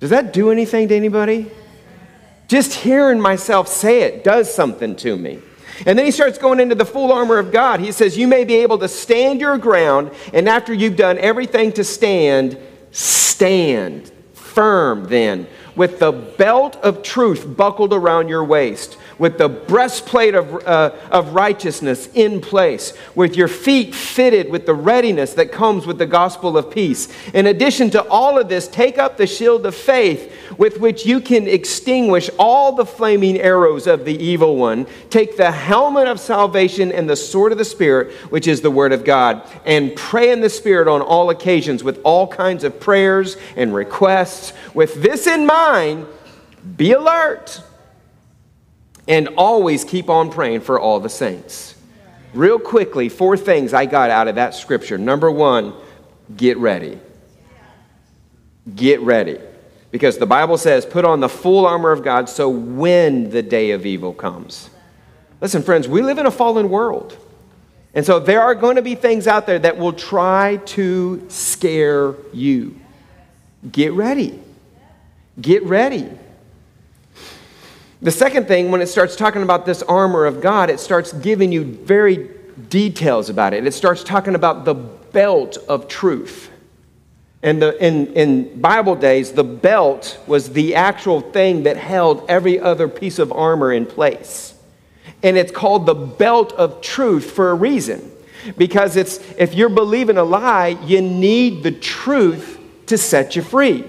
Does 0.01 0.11
that 0.11 0.33
do 0.33 0.51
anything 0.51 0.89
to 0.89 0.95
anybody? 0.95 1.51
Just 2.47 2.75
hearing 2.75 3.21
myself 3.21 3.69
say 3.69 4.03
it 4.03 4.23
does 4.23 4.55
something 4.55 4.97
to 4.97 5.17
me. 5.17 5.41
And 5.87 5.99
then 5.99 6.07
he 6.07 6.13
starts 6.13 6.39
going 6.39 6.61
into 6.61 6.75
the 6.75 6.85
full 6.85 7.11
armor 7.11 7.39
of 7.39 7.51
God. 7.51 7.81
He 7.81 7.91
says, 7.91 8.17
You 8.17 8.29
may 8.29 8.45
be 8.45 8.57
able 8.57 8.79
to 8.79 8.89
stand 8.89 9.41
your 9.41 9.59
ground, 9.59 10.13
and 10.33 10.49
after 10.49 10.73
you've 10.73 10.97
done 10.97 11.19
everything 11.19 11.73
to 11.73 11.85
stand, 11.85 12.59
stand 13.45 14.11
firm 14.33 15.05
then, 15.09 15.47
with 15.77 15.99
the 15.99 16.11
belt 16.11 16.77
of 16.77 17.03
truth 17.03 17.47
buckled 17.59 17.93
around 17.93 18.27
your 18.27 18.43
waist 18.43 18.97
with 19.19 19.39
the 19.39 19.49
breastplate 19.49 20.35
of, 20.35 20.67
uh, 20.67 20.95
of 21.11 21.35
righteousness 21.35 22.09
in 22.15 22.41
place, 22.41 22.93
with 23.15 23.37
your 23.37 23.49
feet 23.49 23.95
fitted 23.95 24.51
with 24.51 24.67
the 24.67 24.75
readiness 24.75 25.35
that 25.35 25.53
comes 25.53 25.87
with 25.87 25.99
the 25.99 26.07
gospel 26.07 26.57
of 26.57 26.71
peace. 26.71 27.09
In 27.33 27.47
addition 27.47 27.91
to 27.91 28.07
all 28.09 28.39
of 28.39 28.49
this, 28.49 28.69
take 28.69 28.99
up 28.99 29.17
the 29.17 29.27
shield 29.27 29.67
of 29.67 29.75
faith 29.75 30.33
with 30.59 30.79
which 30.81 31.07
you 31.07 31.21
can 31.21 31.49
extinguish 31.49 32.31
all 32.39 32.73
the 32.73 32.87
flaming 32.87 33.39
arrows 33.39 33.87
of 33.87 34.05
the 34.05 34.17
evil 34.23 34.57
one. 34.57 34.87
Take 35.11 35.37
the 35.37 35.51
helmet 35.51 36.09
of 36.09 36.21
salvation 36.21 36.93
and 36.93 37.09
the 37.09 37.17
sword 37.17 37.53
of 37.53 37.59
the 37.59 37.65
Spirit, 37.65 38.13
which 38.31 38.47
is 38.47 38.61
the 38.61 38.71
word 38.71 38.93
of 38.93 39.05
God, 39.05 39.49
and 39.65 39.95
pray 39.97 40.31
in 40.31 40.41
the 40.41 40.51
Spirit 40.51 40.89
on 40.89 41.01
all 41.01 41.31
occasions 41.31 41.83
with 41.83 42.01
all 42.05 42.27
kinds 42.27 42.65
of 42.65 42.81
prayers 42.81 43.37
and 43.57 43.75
requests. 43.75 44.53
With 44.75 45.03
this 45.03 45.27
in 45.27 45.47
mind, 45.47 46.07
be 46.77 46.93
alert 46.93 47.63
and 49.07 49.29
always 49.37 49.85
keep 49.85 50.09
on 50.09 50.31
praying 50.31 50.61
for 50.61 50.79
all 50.79 51.01
the 51.01 51.09
saints. 51.09 51.75
Real 52.33 52.59
quickly, 52.59 53.09
four 53.09 53.37
things 53.37 53.73
I 53.73 53.87
got 53.87 54.11
out 54.11 54.29
of 54.29 54.35
that 54.37 54.55
scripture. 54.55 54.99
Number 54.99 55.31
one, 55.31 55.75
get 56.37 56.57
ready. 56.59 56.99
Get 58.75 59.01
ready. 59.01 59.39
Because 59.91 60.19
the 60.19 60.27
Bible 60.27 60.59
says, 60.59 60.85
put 60.85 61.05
on 61.05 61.21
the 61.21 61.29
full 61.29 61.67
armor 61.67 61.93
of 61.93 62.03
God 62.03 62.29
so 62.29 62.49
when 62.49 63.31
the 63.31 63.43
day 63.43 63.71
of 63.71 63.87
evil 63.87 64.13
comes. 64.13 64.69
Listen, 65.41 65.63
friends, 65.63 65.87
we 65.87 66.03
live 66.03 66.19
in 66.19 66.27
a 66.27 66.31
fallen 66.31 66.71
world. 66.71 67.17
And 67.95 68.05
so 68.05 68.19
there 68.19 68.43
are 68.43 68.57
going 68.57 68.77
to 68.77 68.83
be 68.83 68.97
things 68.97 69.29
out 69.29 69.47
there 69.47 69.61
that 69.61 69.77
will 69.77 69.93
try 69.93 70.57
to 70.67 71.25
scare 71.29 72.15
you. 72.33 72.81
Get 73.71 73.93
ready. 73.93 74.41
Get 75.41 75.63
ready. 75.63 76.11
The 78.05 78.11
second 78.11 78.47
thing, 78.47 78.71
when 78.71 78.83
it 78.83 78.89
starts 78.89 79.17
talking 79.17 79.43
about 79.43 79.65
this 79.65 79.83
armor 79.83 80.27
of 80.27 80.43
God, 80.43 80.69
it 80.69 80.79
starts 80.79 81.15
giving 81.15 81.51
you 81.51 81.65
very 81.65 82.29
details 82.69 83.31
about 83.31 83.55
it. 83.55 83.67
It 83.67 83.73
starts 83.73 84.05
talking 84.05 84.35
about 84.35 84.67
the 84.67 84.75
belt 84.75 85.57
of 85.71 85.89
truth. 85.89 86.51
And 87.43 87.63
the, 87.63 87.83
in, 87.83 88.09
in 88.09 88.61
Bible 88.61 88.95
days, 88.95 89.33
the 89.33 89.43
belt 89.43 90.21
was 90.27 90.51
the 90.51 90.75
actual 90.75 91.23
thing 91.23 91.63
that 91.63 91.79
held 91.79 92.29
every 92.29 92.61
other 92.61 92.89
piece 92.89 93.19
of 93.19 93.33
armor 93.33 93.73
in 93.73 93.87
place. 93.87 94.53
And 95.23 95.39
it's 95.39 95.51
called 95.51 95.87
the 95.87 95.95
belt 95.95 96.53
of 96.53 96.83
truth 96.83 97.31
for 97.31 97.53
a 97.53 97.55
reason. 97.55 98.13
Because 98.59 98.97
it's, 98.97 99.17
if 99.39 99.55
you're 99.55 99.71
believing 99.71 100.19
a 100.19 100.25
lie, 100.25 100.79
you 100.85 101.01
need 101.01 101.63
the 101.63 101.73
truth 101.73 102.61
to 102.85 102.99
set 102.99 103.35
you 103.35 103.41
free. 103.41 103.83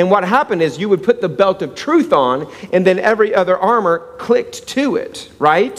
And 0.00 0.10
what 0.10 0.24
happened 0.24 0.62
is 0.62 0.78
you 0.78 0.88
would 0.88 1.02
put 1.02 1.20
the 1.20 1.28
belt 1.28 1.60
of 1.60 1.74
truth 1.74 2.10
on, 2.10 2.50
and 2.72 2.86
then 2.86 2.98
every 2.98 3.34
other 3.34 3.58
armor 3.58 3.98
clicked 4.16 4.66
to 4.68 4.96
it, 4.96 5.30
right? 5.38 5.78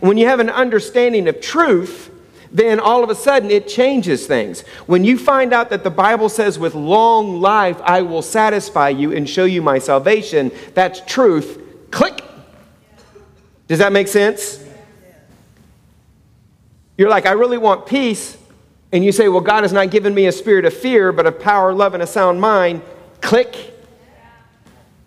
When 0.00 0.18
you 0.18 0.26
have 0.26 0.38
an 0.38 0.50
understanding 0.50 1.28
of 1.28 1.40
truth, 1.40 2.10
then 2.52 2.78
all 2.78 3.02
of 3.02 3.08
a 3.08 3.14
sudden 3.14 3.50
it 3.50 3.66
changes 3.66 4.26
things. 4.26 4.60
When 4.84 5.02
you 5.02 5.16
find 5.16 5.54
out 5.54 5.70
that 5.70 5.82
the 5.82 5.88
Bible 5.88 6.28
says, 6.28 6.58
with 6.58 6.74
long 6.74 7.40
life 7.40 7.80
I 7.80 8.02
will 8.02 8.20
satisfy 8.20 8.90
you 8.90 9.16
and 9.16 9.26
show 9.26 9.46
you 9.46 9.62
my 9.62 9.78
salvation, 9.78 10.52
that's 10.74 11.00
truth. 11.00 11.58
Click. 11.90 12.22
Does 13.66 13.78
that 13.78 13.92
make 13.92 14.08
sense? 14.08 14.62
You're 16.98 17.08
like, 17.08 17.24
I 17.24 17.32
really 17.32 17.56
want 17.56 17.86
peace. 17.86 18.36
And 18.92 19.02
you 19.02 19.10
say, 19.10 19.28
Well, 19.28 19.40
God 19.40 19.64
has 19.64 19.72
not 19.72 19.90
given 19.90 20.14
me 20.14 20.26
a 20.26 20.32
spirit 20.32 20.66
of 20.66 20.74
fear, 20.74 21.12
but 21.12 21.24
of 21.24 21.40
power, 21.40 21.72
love, 21.72 21.94
and 21.94 22.02
a 22.02 22.06
sound 22.06 22.42
mind. 22.42 22.82
Click. 23.24 23.72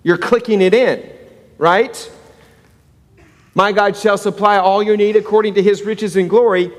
You're 0.02 0.18
clicking 0.18 0.60
it 0.60 0.74
in, 0.74 1.08
right? 1.60 2.12
My 3.54 3.72
God 3.72 3.96
shall 3.96 4.18
supply 4.18 4.58
all 4.58 4.82
your 4.82 4.98
need 4.98 5.16
according 5.16 5.54
to 5.54 5.62
his 5.62 5.84
riches 5.84 6.16
and 6.16 6.28
glory. 6.28 6.72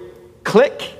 Click. 0.43 0.99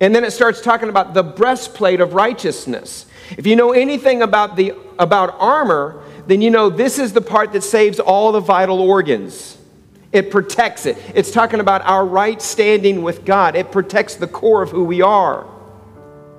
And 0.00 0.14
then 0.14 0.22
it 0.22 0.32
starts 0.32 0.60
talking 0.60 0.90
about 0.90 1.14
the 1.14 1.22
breastplate 1.22 2.02
of 2.02 2.12
righteousness. 2.12 3.06
If 3.38 3.46
you 3.46 3.56
know 3.56 3.72
anything 3.72 4.20
about, 4.20 4.54
the, 4.54 4.74
about 4.98 5.34
armor, 5.38 6.04
then 6.26 6.42
you 6.42 6.50
know 6.50 6.68
this 6.68 6.98
is 6.98 7.14
the 7.14 7.22
part 7.22 7.54
that 7.54 7.62
saves 7.62 7.98
all 7.98 8.32
the 8.32 8.40
vital 8.40 8.82
organs. 8.82 9.56
It 10.12 10.30
protects 10.30 10.84
it. 10.84 10.98
It's 11.14 11.30
talking 11.30 11.60
about 11.60 11.80
our 11.86 12.04
right 12.04 12.40
standing 12.42 13.02
with 13.02 13.24
God. 13.24 13.56
It 13.56 13.72
protects 13.72 14.14
the 14.16 14.28
core 14.28 14.60
of 14.60 14.70
who 14.70 14.84
we 14.84 15.00
are. 15.00 15.46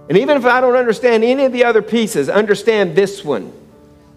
And 0.10 0.18
even 0.18 0.38
if 0.38 0.46
I 0.46 0.62
don't 0.62 0.76
understand 0.76 1.24
any 1.24 1.46
of 1.46 1.52
the 1.52 1.64
other 1.64 1.82
pieces, 1.82 2.30
understand 2.30 2.96
this 2.96 3.24
one 3.24 3.54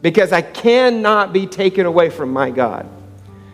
because 0.03 0.33
I 0.33 0.43
cannot 0.43 1.33
be 1.33 1.47
taken 1.47 1.87
away 1.87 2.11
from 2.11 2.33
my 2.33 2.51
God. 2.51 2.89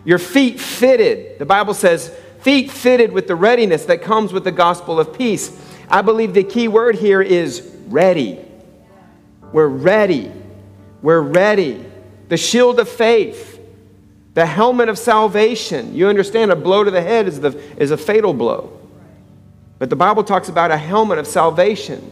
Your 0.05 0.19
feet 0.19 0.59
fitted, 0.59 1.39
the 1.39 1.45
Bible 1.45 1.73
says, 1.73 2.13
feet 2.41 2.69
fitted 2.69 3.11
with 3.11 3.27
the 3.27 3.35
readiness 3.35 3.85
that 3.85 4.01
comes 4.01 4.33
with 4.33 4.43
the 4.43 4.51
gospel 4.51 4.99
of 4.99 5.17
peace. 5.17 5.57
I 5.89 6.01
believe 6.01 6.33
the 6.33 6.43
key 6.43 6.67
word 6.67 6.95
here 6.95 7.21
is 7.21 7.61
ready. 7.87 8.39
We're 9.51 9.67
ready. 9.67 10.31
We're 11.01 11.21
ready. 11.21 11.85
The 12.29 12.37
shield 12.37 12.79
of 12.79 12.89
faith, 12.89 13.59
the 14.33 14.45
helmet 14.45 14.89
of 14.89 14.97
salvation. 14.97 15.95
You 15.95 16.07
understand, 16.07 16.51
a 16.51 16.55
blow 16.55 16.83
to 16.83 16.91
the 16.91 17.01
head 17.01 17.27
is, 17.27 17.39
the, 17.39 17.57
is 17.77 17.91
a 17.91 17.97
fatal 17.97 18.33
blow. 18.33 18.79
But 19.79 19.89
the 19.89 19.95
Bible 19.95 20.23
talks 20.23 20.49
about 20.49 20.71
a 20.71 20.77
helmet 20.77 21.19
of 21.19 21.27
salvation. 21.27 22.11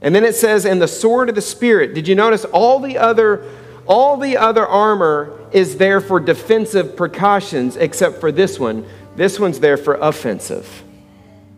And 0.00 0.14
then 0.14 0.24
it 0.24 0.34
says, 0.34 0.64
and 0.64 0.80
the 0.80 0.88
sword 0.88 1.28
of 1.28 1.34
the 1.34 1.42
Spirit. 1.42 1.94
Did 1.94 2.06
you 2.06 2.14
notice 2.14 2.44
all 2.46 2.80
the 2.80 2.98
other, 2.98 3.44
all 3.86 4.16
the 4.16 4.36
other 4.36 4.66
armor 4.66 5.38
is 5.52 5.78
there 5.78 6.00
for 6.00 6.20
defensive 6.20 6.96
precautions 6.96 7.76
except 7.76 8.20
for 8.20 8.30
this 8.30 8.58
one? 8.58 8.86
This 9.16 9.40
one's 9.40 9.60
there 9.60 9.76
for 9.76 9.94
offensive. 9.94 10.82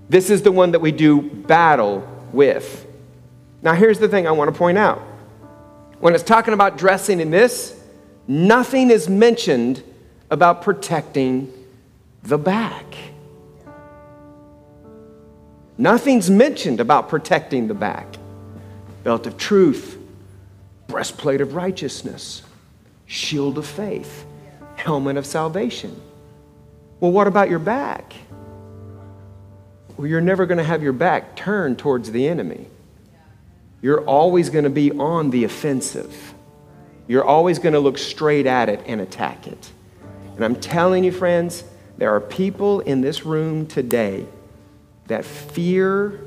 This 0.08 0.30
is 0.30 0.42
the 0.42 0.52
one 0.52 0.72
that 0.72 0.80
we 0.80 0.92
do 0.92 1.20
battle 1.20 2.06
with. 2.32 2.86
Now, 3.60 3.74
here's 3.74 3.98
the 3.98 4.08
thing 4.08 4.26
I 4.28 4.30
want 4.30 4.52
to 4.52 4.56
point 4.56 4.78
out. 4.78 5.00
When 5.98 6.14
it's 6.14 6.22
talking 6.22 6.54
about 6.54 6.78
dressing 6.78 7.18
in 7.18 7.30
this, 7.30 7.78
nothing 8.28 8.90
is 8.90 9.08
mentioned 9.08 9.82
about 10.30 10.62
protecting 10.62 11.52
the 12.22 12.38
back. 12.38 12.84
Nothing's 15.76 16.30
mentioned 16.30 16.78
about 16.78 17.08
protecting 17.08 17.66
the 17.66 17.74
back 17.74 18.17
belt 19.04 19.26
of 19.26 19.36
truth, 19.36 19.98
breastplate 20.86 21.40
of 21.40 21.54
righteousness, 21.54 22.42
shield 23.06 23.58
of 23.58 23.66
faith, 23.66 24.24
helmet 24.76 25.16
of 25.16 25.26
salvation. 25.26 26.00
Well, 27.00 27.12
what 27.12 27.26
about 27.26 27.48
your 27.48 27.58
back? 27.58 28.12
Well, 29.96 30.06
you're 30.06 30.20
never 30.20 30.46
going 30.46 30.58
to 30.58 30.64
have 30.64 30.82
your 30.82 30.92
back 30.92 31.36
turned 31.36 31.78
towards 31.78 32.10
the 32.10 32.28
enemy. 32.28 32.66
You're 33.80 34.04
always 34.04 34.50
going 34.50 34.64
to 34.64 34.70
be 34.70 34.90
on 34.92 35.30
the 35.30 35.44
offensive. 35.44 36.34
You're 37.06 37.24
always 37.24 37.58
going 37.58 37.74
to 37.74 37.80
look 37.80 37.98
straight 37.98 38.46
at 38.46 38.68
it 38.68 38.80
and 38.86 39.00
attack 39.00 39.46
it. 39.46 39.70
And 40.36 40.44
I'm 40.44 40.56
telling 40.56 41.04
you, 41.04 41.12
friends, 41.12 41.64
there 41.96 42.14
are 42.14 42.20
people 42.20 42.80
in 42.80 43.00
this 43.00 43.24
room 43.24 43.66
today 43.66 44.26
that 45.06 45.24
fear 45.24 46.20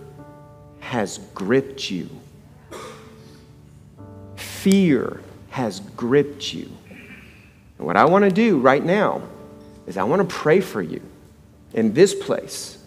has 0.79 1.19
gripped 1.33 1.91
you 1.91 2.09
fear 4.61 5.19
has 5.49 5.79
gripped 5.79 6.53
you. 6.53 6.69
And 7.77 7.87
what 7.87 7.97
I 7.97 8.05
want 8.05 8.25
to 8.25 8.31
do 8.31 8.59
right 8.59 8.83
now 8.83 9.23
is 9.87 9.97
I 9.97 10.03
want 10.03 10.27
to 10.27 10.35
pray 10.35 10.61
for 10.61 10.81
you 10.81 11.01
in 11.73 11.93
this 11.93 12.13
place. 12.13 12.77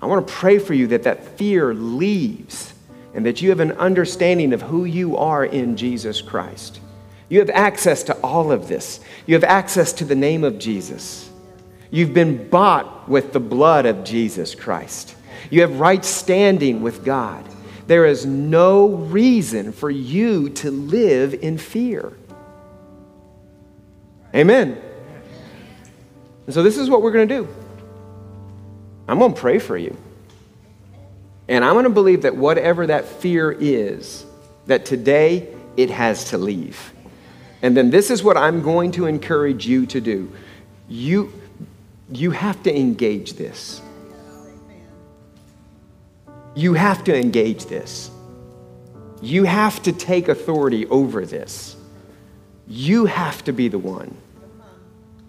I 0.00 0.06
want 0.06 0.26
to 0.26 0.32
pray 0.32 0.58
for 0.58 0.74
you 0.74 0.88
that 0.88 1.04
that 1.04 1.38
fear 1.38 1.72
leaves 1.72 2.74
and 3.14 3.24
that 3.24 3.40
you 3.40 3.48
have 3.48 3.60
an 3.60 3.72
understanding 3.72 4.52
of 4.52 4.60
who 4.60 4.84
you 4.84 5.16
are 5.16 5.44
in 5.46 5.76
Jesus 5.76 6.20
Christ. 6.20 6.80
You 7.30 7.38
have 7.38 7.50
access 7.50 8.02
to 8.04 8.16
all 8.20 8.52
of 8.52 8.68
this. 8.68 9.00
You 9.26 9.34
have 9.34 9.44
access 9.44 9.92
to 9.94 10.04
the 10.04 10.14
name 10.14 10.44
of 10.44 10.58
Jesus. 10.58 11.30
You've 11.90 12.12
been 12.12 12.48
bought 12.50 13.08
with 13.08 13.32
the 13.32 13.40
blood 13.40 13.86
of 13.86 14.04
Jesus 14.04 14.54
Christ. 14.54 15.16
You 15.48 15.62
have 15.62 15.80
right 15.80 16.04
standing 16.04 16.82
with 16.82 17.04
God. 17.04 17.48
There 17.86 18.06
is 18.06 18.24
no 18.24 18.88
reason 18.88 19.72
for 19.72 19.90
you 19.90 20.48
to 20.50 20.70
live 20.70 21.34
in 21.34 21.58
fear. 21.58 22.12
Amen. 24.34 24.80
And 26.46 26.54
so, 26.54 26.62
this 26.62 26.76
is 26.76 26.90
what 26.90 27.02
we're 27.02 27.12
going 27.12 27.28
to 27.28 27.34
do 27.42 27.48
I'm 29.08 29.18
going 29.18 29.34
to 29.34 29.40
pray 29.40 29.58
for 29.58 29.76
you. 29.76 29.96
And 31.46 31.64
I'm 31.64 31.74
going 31.74 31.84
to 31.84 31.90
believe 31.90 32.22
that 32.22 32.36
whatever 32.36 32.86
that 32.86 33.04
fear 33.04 33.52
is, 33.52 34.24
that 34.66 34.86
today 34.86 35.54
it 35.76 35.90
has 35.90 36.30
to 36.30 36.38
leave. 36.38 36.92
And 37.60 37.76
then 37.76 37.90
this 37.90 38.10
is 38.10 38.22
what 38.22 38.36
I'm 38.36 38.62
going 38.62 38.92
to 38.92 39.06
encourage 39.06 39.66
you 39.66 39.86
to 39.86 40.00
do. 40.00 40.32
You, 40.88 41.32
you 42.10 42.30
have 42.30 42.62
to 42.62 42.74
engage 42.74 43.34
this. 43.34 43.80
You 46.54 46.74
have 46.74 47.04
to 47.04 47.16
engage 47.16 47.66
this. 47.66 48.10
You 49.20 49.44
have 49.44 49.82
to 49.82 49.92
take 49.92 50.28
authority 50.28 50.86
over 50.86 51.24
this. 51.24 51.76
You 52.66 53.06
have 53.06 53.42
to 53.44 53.52
be 53.52 53.68
the 53.68 53.78
one. 53.78 54.16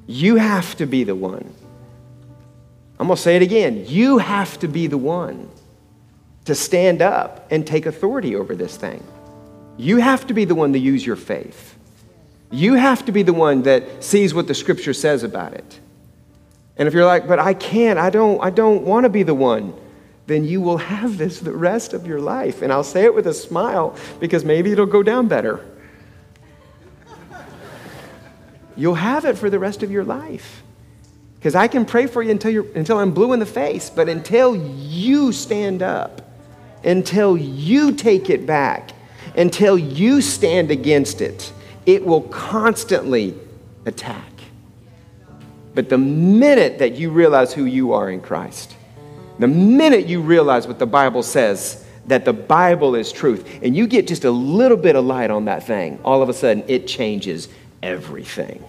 You 0.07 0.35
have 0.35 0.75
to 0.77 0.85
be 0.85 1.03
the 1.03 1.15
one. 1.15 1.53
I'm 2.99 3.07
going 3.07 3.17
to 3.17 3.21
say 3.21 3.35
it 3.35 3.41
again. 3.41 3.85
You 3.87 4.19
have 4.19 4.59
to 4.59 4.67
be 4.67 4.87
the 4.87 4.97
one 4.97 5.49
to 6.45 6.55
stand 6.55 7.01
up 7.01 7.47
and 7.51 7.65
take 7.65 7.85
authority 7.85 8.35
over 8.35 8.55
this 8.55 8.77
thing. 8.77 9.03
You 9.77 9.97
have 9.97 10.27
to 10.27 10.33
be 10.33 10.45
the 10.45 10.55
one 10.55 10.73
to 10.73 10.79
use 10.79 11.05
your 11.05 11.15
faith. 11.15 11.75
You 12.51 12.75
have 12.75 13.05
to 13.05 13.11
be 13.11 13.23
the 13.23 13.33
one 13.33 13.63
that 13.63 14.03
sees 14.03 14.33
what 14.33 14.47
the 14.47 14.53
scripture 14.53 14.93
says 14.93 15.23
about 15.23 15.53
it. 15.53 15.79
And 16.77 16.87
if 16.87 16.93
you're 16.93 17.05
like, 17.05 17.27
but 17.27 17.39
I 17.39 17.53
can't, 17.53 17.97
I 17.97 18.09
don't, 18.09 18.41
I 18.41 18.49
don't 18.49 18.83
want 18.83 19.05
to 19.05 19.09
be 19.09 19.23
the 19.23 19.33
one, 19.33 19.73
then 20.27 20.43
you 20.43 20.59
will 20.61 20.77
have 20.77 21.17
this 21.17 21.39
the 21.39 21.51
rest 21.51 21.93
of 21.93 22.07
your 22.07 22.19
life. 22.19 22.61
And 22.61 22.71
I'll 22.71 22.83
say 22.83 23.03
it 23.03 23.13
with 23.13 23.27
a 23.27 23.33
smile 23.33 23.95
because 24.19 24.43
maybe 24.43 24.71
it'll 24.71 24.85
go 24.85 25.03
down 25.03 25.27
better. 25.27 25.63
You'll 28.75 28.95
have 28.95 29.25
it 29.25 29.37
for 29.37 29.49
the 29.49 29.59
rest 29.59 29.83
of 29.83 29.91
your 29.91 30.03
life. 30.03 30.63
Because 31.35 31.55
I 31.55 31.67
can 31.67 31.85
pray 31.85 32.07
for 32.07 32.23
you 32.23 32.31
until, 32.31 32.51
you're, 32.51 32.65
until 32.73 32.97
I'm 32.97 33.11
blue 33.11 33.31
in 33.33 33.39
the 33.39 33.45
face, 33.45 33.89
but 33.89 34.09
until 34.09 34.55
you 34.55 35.31
stand 35.31 35.83
up, 35.83 36.21
until 36.83 37.37
you 37.37 37.93
take 37.93 38.29
it 38.29 38.47
back, 38.47 38.91
until 39.37 39.77
you 39.77 40.21
stand 40.21 40.71
against 40.71 41.21
it, 41.21 41.53
it 41.85 42.03
will 42.03 42.21
constantly 42.23 43.35
attack. 43.85 44.23
But 45.75 45.89
the 45.89 45.97
minute 45.97 46.79
that 46.79 46.95
you 46.95 47.11
realize 47.11 47.53
who 47.53 47.65
you 47.65 47.93
are 47.93 48.09
in 48.09 48.21
Christ, 48.21 48.75
the 49.39 49.47
minute 49.47 50.07
you 50.07 50.21
realize 50.21 50.67
what 50.67 50.79
the 50.79 50.85
Bible 50.85 51.23
says, 51.23 51.85
that 52.07 52.25
the 52.25 52.33
Bible 52.33 52.95
is 52.95 53.11
truth, 53.11 53.59
and 53.61 53.75
you 53.75 53.87
get 53.87 54.07
just 54.07 54.25
a 54.25 54.31
little 54.31 54.77
bit 54.77 54.95
of 54.95 55.05
light 55.05 55.31
on 55.31 55.45
that 55.45 55.65
thing, 55.65 55.99
all 56.03 56.21
of 56.21 56.29
a 56.29 56.33
sudden 56.33 56.63
it 56.67 56.87
changes 56.87 57.47
everything. 57.81 58.63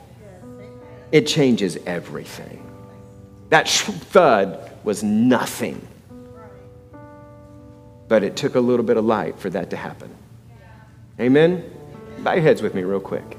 It 1.12 1.26
changes 1.26 1.78
everything. 1.86 2.62
That 3.50 3.68
thud 3.68 4.72
was 4.82 5.02
nothing. 5.02 5.86
But 8.08 8.22
it 8.22 8.36
took 8.36 8.54
a 8.54 8.60
little 8.60 8.84
bit 8.84 8.96
of 8.96 9.04
light 9.04 9.38
for 9.38 9.50
that 9.50 9.70
to 9.70 9.76
happen. 9.76 10.10
Amen? 11.20 11.70
Bow 12.18 12.32
your 12.34 12.42
heads 12.42 12.62
with 12.62 12.74
me, 12.74 12.82
real 12.82 13.00
quick. 13.00 13.36